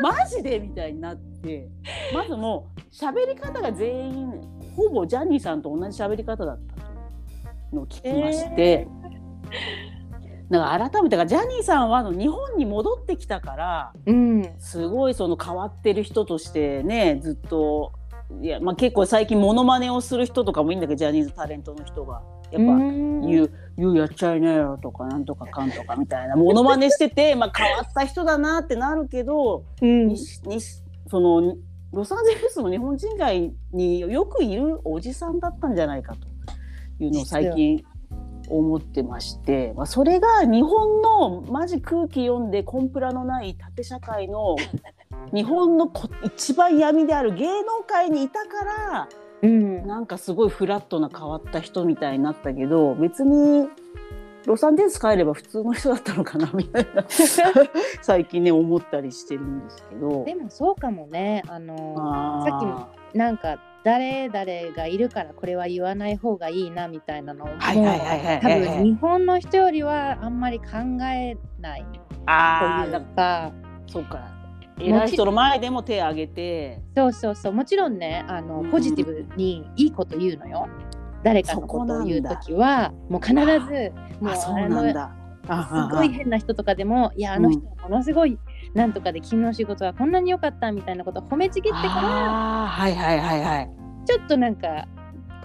[0.00, 1.68] マジでみたいになって。
[2.14, 4.32] まずもう喋り方が全員
[4.76, 8.62] ほぼジャニーさんと同じ喋り方だったのを聞きまして。
[8.62, 9.98] えー。
[10.48, 17.92] なんか改めてジャニーさんは日本に戻ってきたから、うん、すごいその変わってる人としてねずっと
[18.42, 22.22] いや、まあ、結構最近モノマネをする人とかもいいんだけどジャニーズタレントの人が。
[22.50, 22.78] やっぱ
[23.28, 26.36] 「言う言うやっちゃいなよ」とか「なんとかかんとか」みたいな。
[26.36, 30.60] モノマネしてて、まあ、変わった人だなってなるけど、うん、にに
[31.08, 31.56] その
[31.92, 36.26] ロサンゼルスの日本人街によくいるおじさんだったんじゃないかと
[37.04, 37.84] いうのを最近
[38.48, 44.56] 思ってまして、まあ、それが日本のマジ空気読んでコンプラのない縦社会の
[45.32, 45.90] 日本の
[46.24, 49.08] 一番闇である芸能界にいたから、
[49.42, 53.68] うん、なんかすごいフラットな変わった人みたいになったけど別に
[54.46, 57.04] ロサンゼルス帰れば普通の人だったのかなみたいな
[58.00, 60.24] 最近ね思ったりしてるんですけど。
[60.24, 61.42] でもそうかもね。
[61.48, 61.94] あの
[62.46, 67.72] さっきもなんか誰々がいるからこれは言わない方がいいなみたいなのを多
[68.48, 70.66] 分日本の人よりはあんまり考
[71.02, 72.24] えないという
[73.14, 73.52] か
[73.86, 74.37] そうか
[74.80, 76.80] 偉い人の前でも手を挙げて。
[76.96, 77.52] そうそうそう。
[77.52, 80.68] もちろんねあの、ポジティブにいいこと言うのよ。
[81.22, 83.40] 誰かのことを言う時はもう必ず
[84.20, 84.34] もう
[85.50, 88.38] あのすごい変な人とかでもいやあの人ものすごい
[88.74, 91.90] なんとかで君の仕事はこんなに良かったみたいなことを褒めちぎってから
[92.68, 93.70] はいはいはいはい。
[94.06, 94.86] ちょっとなんか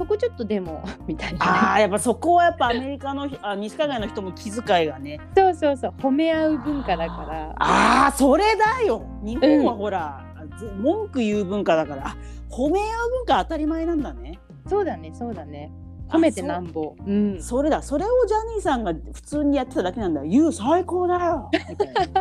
[0.03, 5.19] ここちょっとでも みたいな、ね、ああやっぱそこはやっぱアメリカの あ西海岸の人も気遣いがね。
[5.35, 5.93] そうそうそう。
[5.99, 7.55] 褒め合う文化だから。
[7.57, 9.03] ああそれだよ。
[9.23, 10.25] 日本はほら、
[10.61, 12.15] うん、文句言う文化だから。
[12.49, 14.39] 褒め合う文化当たり前なんだね。
[14.67, 15.71] そうだねそうだね。
[16.09, 16.95] 褒めてなんぼ。
[17.07, 17.81] う、ん、それだ。
[17.81, 22.11] それをジャニーさんが普通にやってただけなんだよ「言う最高だよ」みたい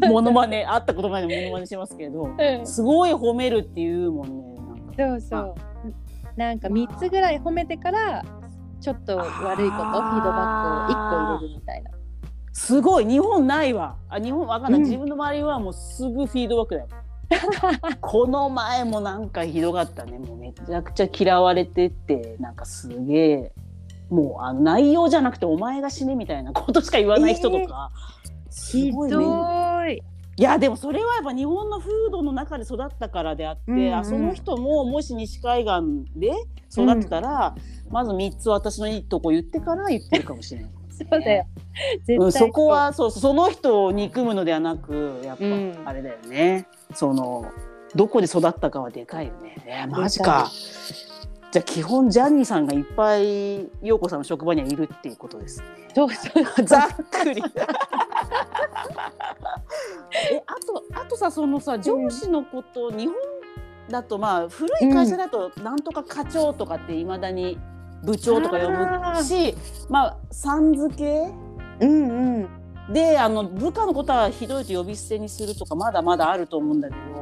[0.00, 0.08] な。
[0.08, 5.73] ものまねあった言葉でものまねしますけど、うん、すごい褒めるっていうもんねそうそう
[6.36, 8.24] なんか3つぐらい褒めてから
[8.80, 11.90] ちょっと悪いことフィードバックを1個入れるみたいな。
[12.52, 13.06] すごい。
[13.06, 13.96] 日本ないわ。
[14.08, 16.88] あ日本わかんない、うん、自分の周りはもうすぐフィードバックだよ。
[18.00, 20.18] この前もなんかひどかったね。
[20.18, 23.52] もうめちゃくちゃ嫌われてってなんかすげえ。
[24.10, 27.90] もうあ内容じゃなくてお前が死ねみたいなことしか言わない人とか、
[28.24, 29.06] えー、すご
[29.86, 30.02] い、い
[30.42, 36.30] やでもそれはやっぱ日本の風土の中で育ったからであって、うんうん、あその人ももし西海岸で
[36.72, 37.54] 育ってたら、
[37.86, 40.70] うん、まず3つ私のいいとこ言ってから言ってるかもしれない。
[40.90, 41.46] そうだよ
[42.20, 47.50] うん、そこはそうその人を憎むのではなくやっぱあれだよね、うん、その
[47.96, 49.56] どこで育ったかはでかいよね。
[49.66, 50.50] えー、マジか。
[51.52, 55.66] じゃあ基本ジャニーさんがいっぱい陽子さんの職場にはいるっていうことですね。
[55.94, 57.40] そうそう ざっくり。
[60.30, 63.14] えあとあとさそのさ上司のこと、うん、日本
[63.90, 67.58] だとまあ古い会社だとなんとか課長とかっていまだに
[68.04, 69.54] 部長とか呼ぶし
[69.88, 71.32] まあさん付け、
[71.80, 72.48] うんう
[72.90, 77.14] ん、であの部下のことはひどいと呼び捨てにするとかまだまだあると思うんだけど。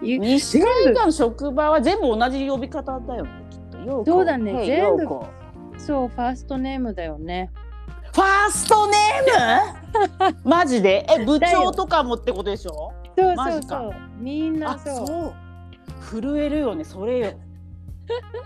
[0.00, 4.04] 西海岸の職場は全部同じ呼び方だよねきっと。
[4.04, 4.66] そうだね。
[4.66, 5.06] 全部
[5.78, 7.50] そうファーストネームだよね。
[8.12, 10.36] ファーストネーム？
[10.48, 11.06] マジで？
[11.18, 12.92] え部長とかもってことでしょ？
[13.18, 13.92] そうそうそう。
[14.18, 15.34] みんなそう。
[16.20, 17.32] 震えるよねそれよ。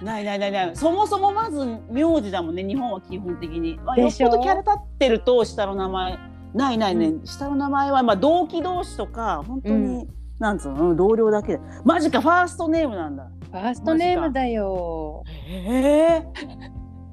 [0.03, 0.77] ないないないない。
[0.77, 6.19] そもそもまず名字だもんね日本は基本的に、まあ、よっぽどキャラ立ってると下の名前。
[6.55, 10.09] ないないね、うん、下の名前はまあ同期同士とか本当に、うん、
[10.39, 10.95] なんつうの？
[10.95, 11.61] 同僚だけで。
[11.85, 13.29] マジかファーストネームなんだ。
[13.51, 15.23] ファーストネームだよ。
[15.27, 16.27] へえ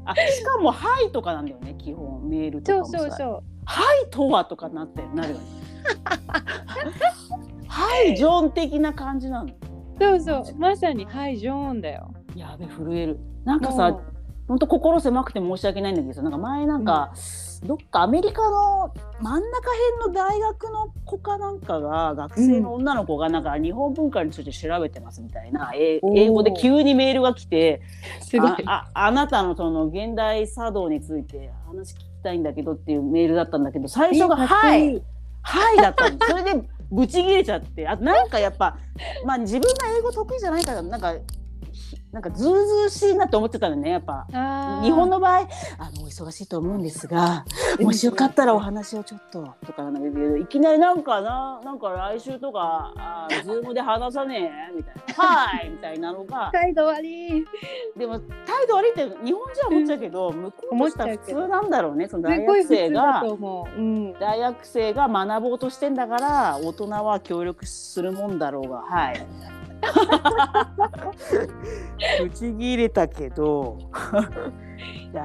[0.05, 5.43] あしかも「はい」とかなんだよね基本メールとかもそうそうそう「はい」とはとかなってなるよね
[7.67, 9.49] はいジョン的な感じなの。
[9.99, 10.43] そうそう。
[10.57, 12.13] まさにはいジョンだよ。
[12.35, 13.19] やべ震える。
[13.45, 13.99] なんかさ
[14.47, 17.17] 本当心狭くて申し訳ないんだけどなんか前なんか、うん、
[17.63, 19.69] どっかアメリカの真ん中
[20.01, 25.71] 辺の大学の子かなんかが学生の女の子がなんか日本文化について調べてますみたいな、
[26.03, 27.81] うん、英語で急にメールが来て
[28.65, 35.01] ああなたのその現代茶道について話聞きたいんだけどっていうメールだったんだけど最初が「はい」
[35.41, 36.17] はいだったの。
[36.21, 37.87] それでブチ切れちゃって。
[37.87, 38.77] あとなんかやっぱ
[39.25, 41.15] まあ自分が英語得意じゃないからなんか
[42.13, 44.27] なんかずうずうしいなと思ってたのねやっぱ。
[44.83, 45.47] 日本の場合
[45.79, 47.43] あのお忙しいと思うんですが
[47.79, 54.75] もしよかったらお話をちょっととかなんだけどいきなりなんかななんか来週とかあズームで話さねえ？
[54.75, 57.45] みたいな「はい」みたいなのが態度悪い。
[57.97, 68.81] でも態度悪いって日本人は思っちゃうけど、向こうとしたら普通なんだろうねその大学生が、うん、大学生が学ぼうとしてんだから大人は協力するもんだろうが。
[68.81, 69.25] はい。
[72.21, 73.77] ぶち切れたけど。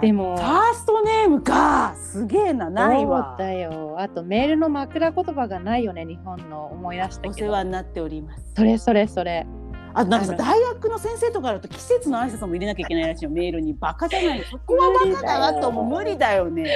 [0.01, 0.37] でも。
[0.37, 3.37] ファーストネームかすげえなないわ。
[3.39, 3.97] だよ。
[3.99, 7.31] あとメールの枕言葉がないよね日本の思い出したけど。
[7.31, 8.45] お世話になっております。
[8.57, 9.47] それそれそれ。
[9.95, 13.31] あなんかさ大学の先生とかだと季節の挨拶も入れなきゃいけないらしいよ。
[13.31, 14.45] メールにバカじゃない。
[14.49, 16.71] そこはバカだなとも無理だよね。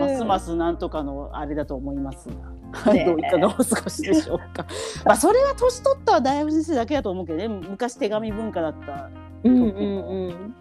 [0.00, 2.38] ますますなんとかのあれだと思いますが、ね、
[2.84, 4.66] どういかがお過ごしでしょうか。
[5.04, 7.48] まあそれは年取った大学先生だけだと思うけどね。
[7.48, 9.10] 昔手紙文化だった
[9.44, 10.54] うんうんうん。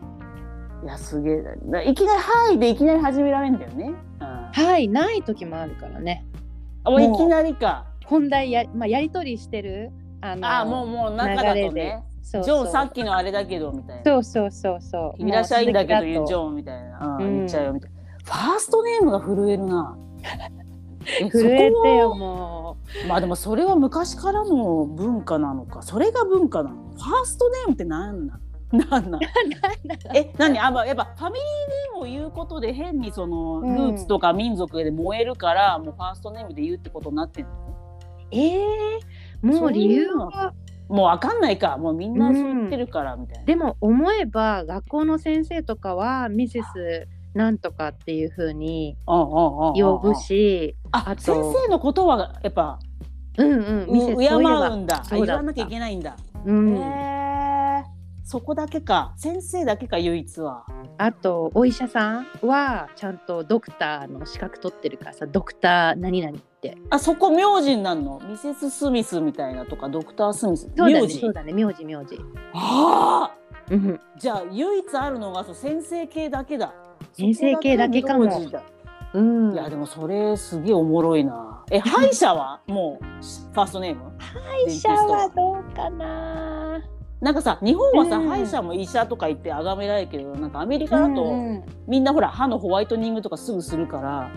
[0.84, 1.90] いやすげえ。
[1.90, 3.94] いきなり「はい」でいきなり始められるんだよね。
[4.20, 6.26] はいない時もあるからね。
[6.84, 7.86] あもういきなりか。
[8.06, 9.92] 本題や,、まあ、やり取りしてる
[10.22, 12.04] あのあもうもう中だとね。
[12.22, 14.04] そうジョンさっきのあれだけどみたいな。
[14.04, 15.24] そうそうそうそう。
[15.24, 19.98] いらっしゃいんだけどジョンみたいな、うん、言っちゃうよみたいな、ファーストネームが震えるな
[21.32, 23.08] 震えてよもう。
[23.08, 25.82] まあでもそれは昔からの文化なのか。
[25.82, 26.76] それが文化なの？
[26.94, 28.40] ファーストネームって何な
[28.72, 28.80] の？
[28.90, 29.22] なんなん
[30.16, 30.60] え何？
[30.60, 37.52] あやっぱファミリーネームを言うことで変にそのルーツとか民族で燃えるから、うん、もうファーストネームで言うってことになってんの？
[38.32, 40.54] ええー、もう理由は？
[40.88, 41.78] もう分かんないか。
[41.78, 52.80] もうみんなそう言ってるからみたいな、うん、でも思えば学校の先生とかはミセスなんとかっていうふうに呼ぶしあと先生のことはやっぱ
[53.38, 55.04] うんうん敬うんだ。
[55.12, 56.16] 言わなきゃいけないんだ。
[56.46, 56.82] うん、
[58.24, 59.14] そこだけか。
[59.18, 60.66] 先生だけか唯一は。
[60.98, 66.78] あとお医者さんはちゃんとドクターの資格取ってるからさドクター何々って。
[66.90, 68.22] あそこ名字になるの？
[68.26, 70.72] ミセス・スミスみたいなとかドクター・スミス？
[70.78, 71.52] そうだねそうだね。
[71.52, 72.18] 名字名字。
[72.54, 73.30] あ。
[73.30, 73.36] あ、
[73.70, 76.74] うん、じゃあ唯一あるのがそう先生系だけだ
[77.18, 78.42] 先生系だけかも。
[79.14, 81.64] うん、いやでもそれすげえおもろいな。
[81.72, 82.60] え歯医者は？
[82.68, 84.12] もうファーストネーム？
[84.20, 86.82] 歯医者はどうかな。
[87.22, 94.32] なんかさ日本はさ、うん、歯医者も医者とか言って崇められるけどなんかアメリカだと、うんうん、みんなほら歯のホワイトニングとかすぐするから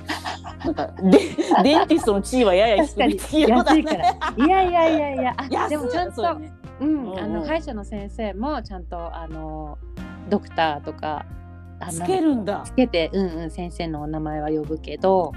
[0.64, 1.18] なんかデ
[1.64, 3.16] デンティストの地位はやや低い。
[3.16, 9.76] いやいやいやいや あでもちゃんと、ね、うん、うん、あの歯医者の先生もちゃんとあの
[10.30, 11.26] ドクターとか
[11.90, 12.62] つけるんだ。
[12.64, 15.32] つけてうんうん先生のお名前は呼ぶけど。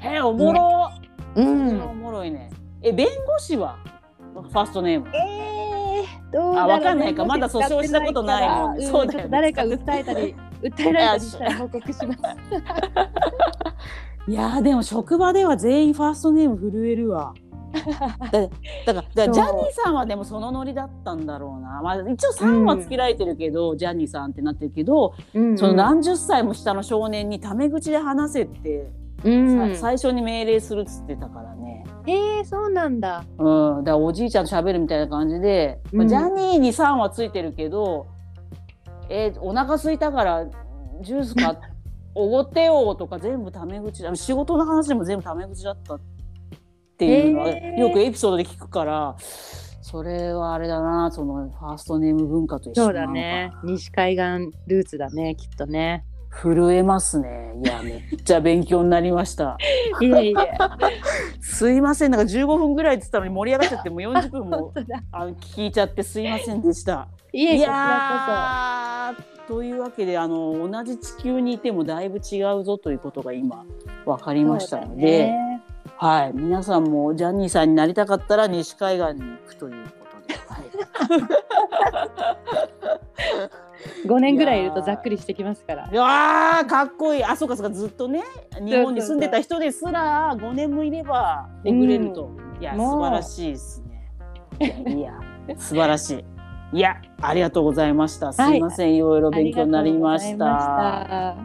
[0.00, 0.90] へえおもろ、
[1.34, 1.82] ね、うん。
[1.82, 2.50] おもろいね。
[2.82, 3.78] え弁護士は？
[4.34, 5.08] ファーストネーム。
[5.14, 5.46] えー
[6.32, 7.24] どうあわかんないか。
[7.24, 12.20] まだ訴訟したことないもん、うん、そうだよ、ね、誰か訴えたり 訴えられたりしたら報告します。
[14.28, 17.32] いやでも職場では全員ファーストネーム震えるわ
[18.86, 28.90] だだからジャニーさんはでもそのノリだったんだろうな、まあ、一応3はつけられてるけど、うん、ジャニーさんってなってるけど、うんうん、その何十歳も下の少年にタメ口で話せって、
[29.24, 31.84] うん、最初に命令するっつってたからね。
[32.06, 33.24] へえそうなんだ。
[33.38, 38.06] うん、だからおじいちゃんと喋るみたいな感じで、まあ、ジャニーに3はついてるけど、
[39.08, 40.46] えー、お腹空いたから
[41.02, 41.56] ジュースか
[42.14, 46.15] おごってよとか全部タメ口だ仕事の話でも全部タメ口だったって
[47.04, 49.16] いうのはよくエピソードで聞くから、
[49.82, 56.04] それはあれだなそのファーストネーム文化と一緒そうだね西海岸ルーツだねきっとね。
[56.42, 57.54] 震えますね。
[57.64, 59.56] いや、めっちゃ勉強になりました。
[60.02, 60.44] いえいえ。
[61.40, 64.72] すいません、なんか15分ぐらいって言ったのに盛り上がっちゃって、もう40分も
[65.12, 67.08] あ聞いちゃってすいませんでした。
[67.32, 69.14] いえいや
[69.48, 73.64] というわけで、あの同じ地球にいてもだいぶ違うぞということが今
[74.04, 75.32] 分かりましたので、
[75.98, 79.90] はい、皆さんもジャニーさんになりたかったら西海岸に行くというこ
[80.20, 80.34] とで。
[80.46, 80.66] はい。
[84.06, 85.88] 5年ぐらいいるとざっくりしてきますから。
[85.90, 87.24] いやかっこいい。
[87.24, 87.72] あそうかそうか。
[87.72, 88.22] ずっとね
[88.60, 94.12] 日本に住んでた人ですら5年もいればえぐれると、うん、いや素晴らしいですね。
[94.86, 95.12] いや
[95.56, 96.10] 素晴らし
[96.72, 96.78] い。
[96.78, 98.32] いやありがとうございました。
[98.32, 101.36] すいません、はい、いろいろ勉強になりました。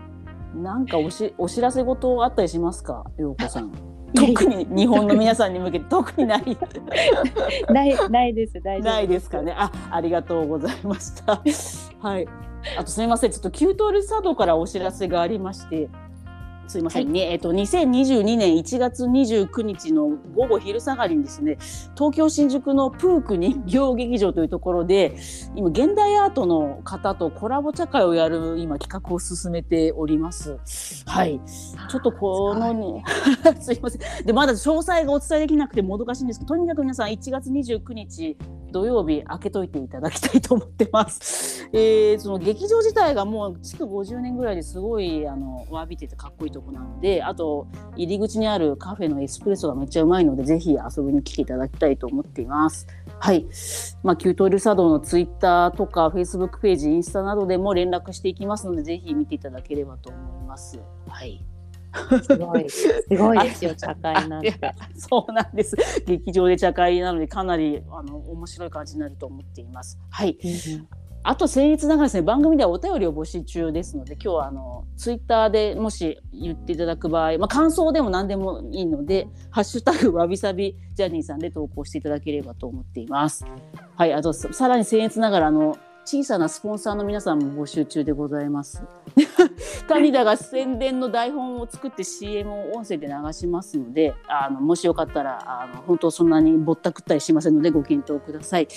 [0.56, 3.06] なんかおしお知らせ事あったりしますか？
[3.18, 3.72] ようこさん
[4.16, 6.58] 特に日本の皆さんに向けて特にない。
[7.70, 9.54] ないないです大丈夫ないですかね。
[9.58, 11.42] あありがとうございました。
[12.00, 12.28] はい。
[12.78, 13.32] あとすみません。
[13.32, 13.76] ちょっと給湯
[14.08, 15.90] 茶道からお知らせがありまして
[16.72, 21.58] すいませんね、はい、えっ、と2022年1月29日の午後昼下がりにですね
[21.96, 25.18] 東京新宿のプーク人形劇場というところで
[25.56, 30.58] 今現代アートの方とコラボ茶会をやる今企画を進めております。
[31.06, 31.42] はい、
[31.90, 33.04] ちょっとこのね
[33.60, 33.80] すい。
[33.82, 34.26] ません。
[34.26, 38.38] でまだ詳細がお伝えできなくてもどかしいんですけどとにかく皆さん1月29日
[38.72, 41.70] 土曜日開けといていただきたいと思ってます。
[41.74, 52.88] えー、その劇場自体がもう築50年ぐらいですごいあのわびててかっこいいとこなのであと入り口にあるカフェのエスプレッソがめっちゃうまいのでぜひ遊びに来ていただきたいと思っています。
[53.20, 53.46] はい。
[54.04, 60.80] まあ、キュートルサドのツイッターとかフェイスブックページ、インスタなどでも連絡していきますのでぜひ見ていただければと思います。
[61.08, 61.51] はい。
[62.24, 64.54] すごい、すごいですよ、茶会なんて。
[64.96, 65.76] そうなんです。
[66.06, 70.00] 劇場で茶会なので、かなり、あの、面白い感じになると思っています。
[70.10, 70.38] はい。
[71.24, 83.46] あと僭越ながらですね番組ではお便りを募集中ですので今日はあのツイッターでもし言っていただく場合、まあ、感想でも何でもいいので「ハッシュタグわびさびジャニーさん」で投稿していただければと思っています。
[83.96, 88.84] はい、あとさらに僭越ながらあの小さなスポンサーの皆さんも募集中でございます。
[89.88, 98.68] 谷田が宣伝の台本を作って CM を音声で流しますので、あのもしよかったらあの本当そんなにぼったくったりしませんのでご検討ください。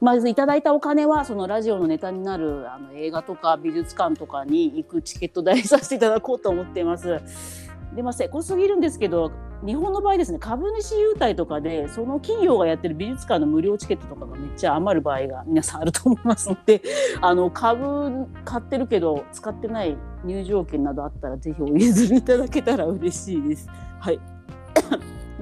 [0.00, 7.65] まずいただいたお金はそのラジオのネタになるあの映画とか美術館とかに行くチケット代させていただこうと思っています。
[7.94, 9.32] でまあ、せこすぎるんですけど
[9.64, 16.82] 日本の場合ですね株主優待とかでその企業がやってる美術館の無料チケットとかがめっちゃ余る場合が皆さんあると思いますので
[17.22, 23.68] あの株買ってるけど使ってない入場券などあったらぜひお譲りいただけたら嬉しいです。
[24.00, 24.20] はい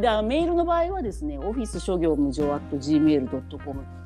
[0.01, 4.04] でメールの場合はですねオフィス諸行無常 at gmail.com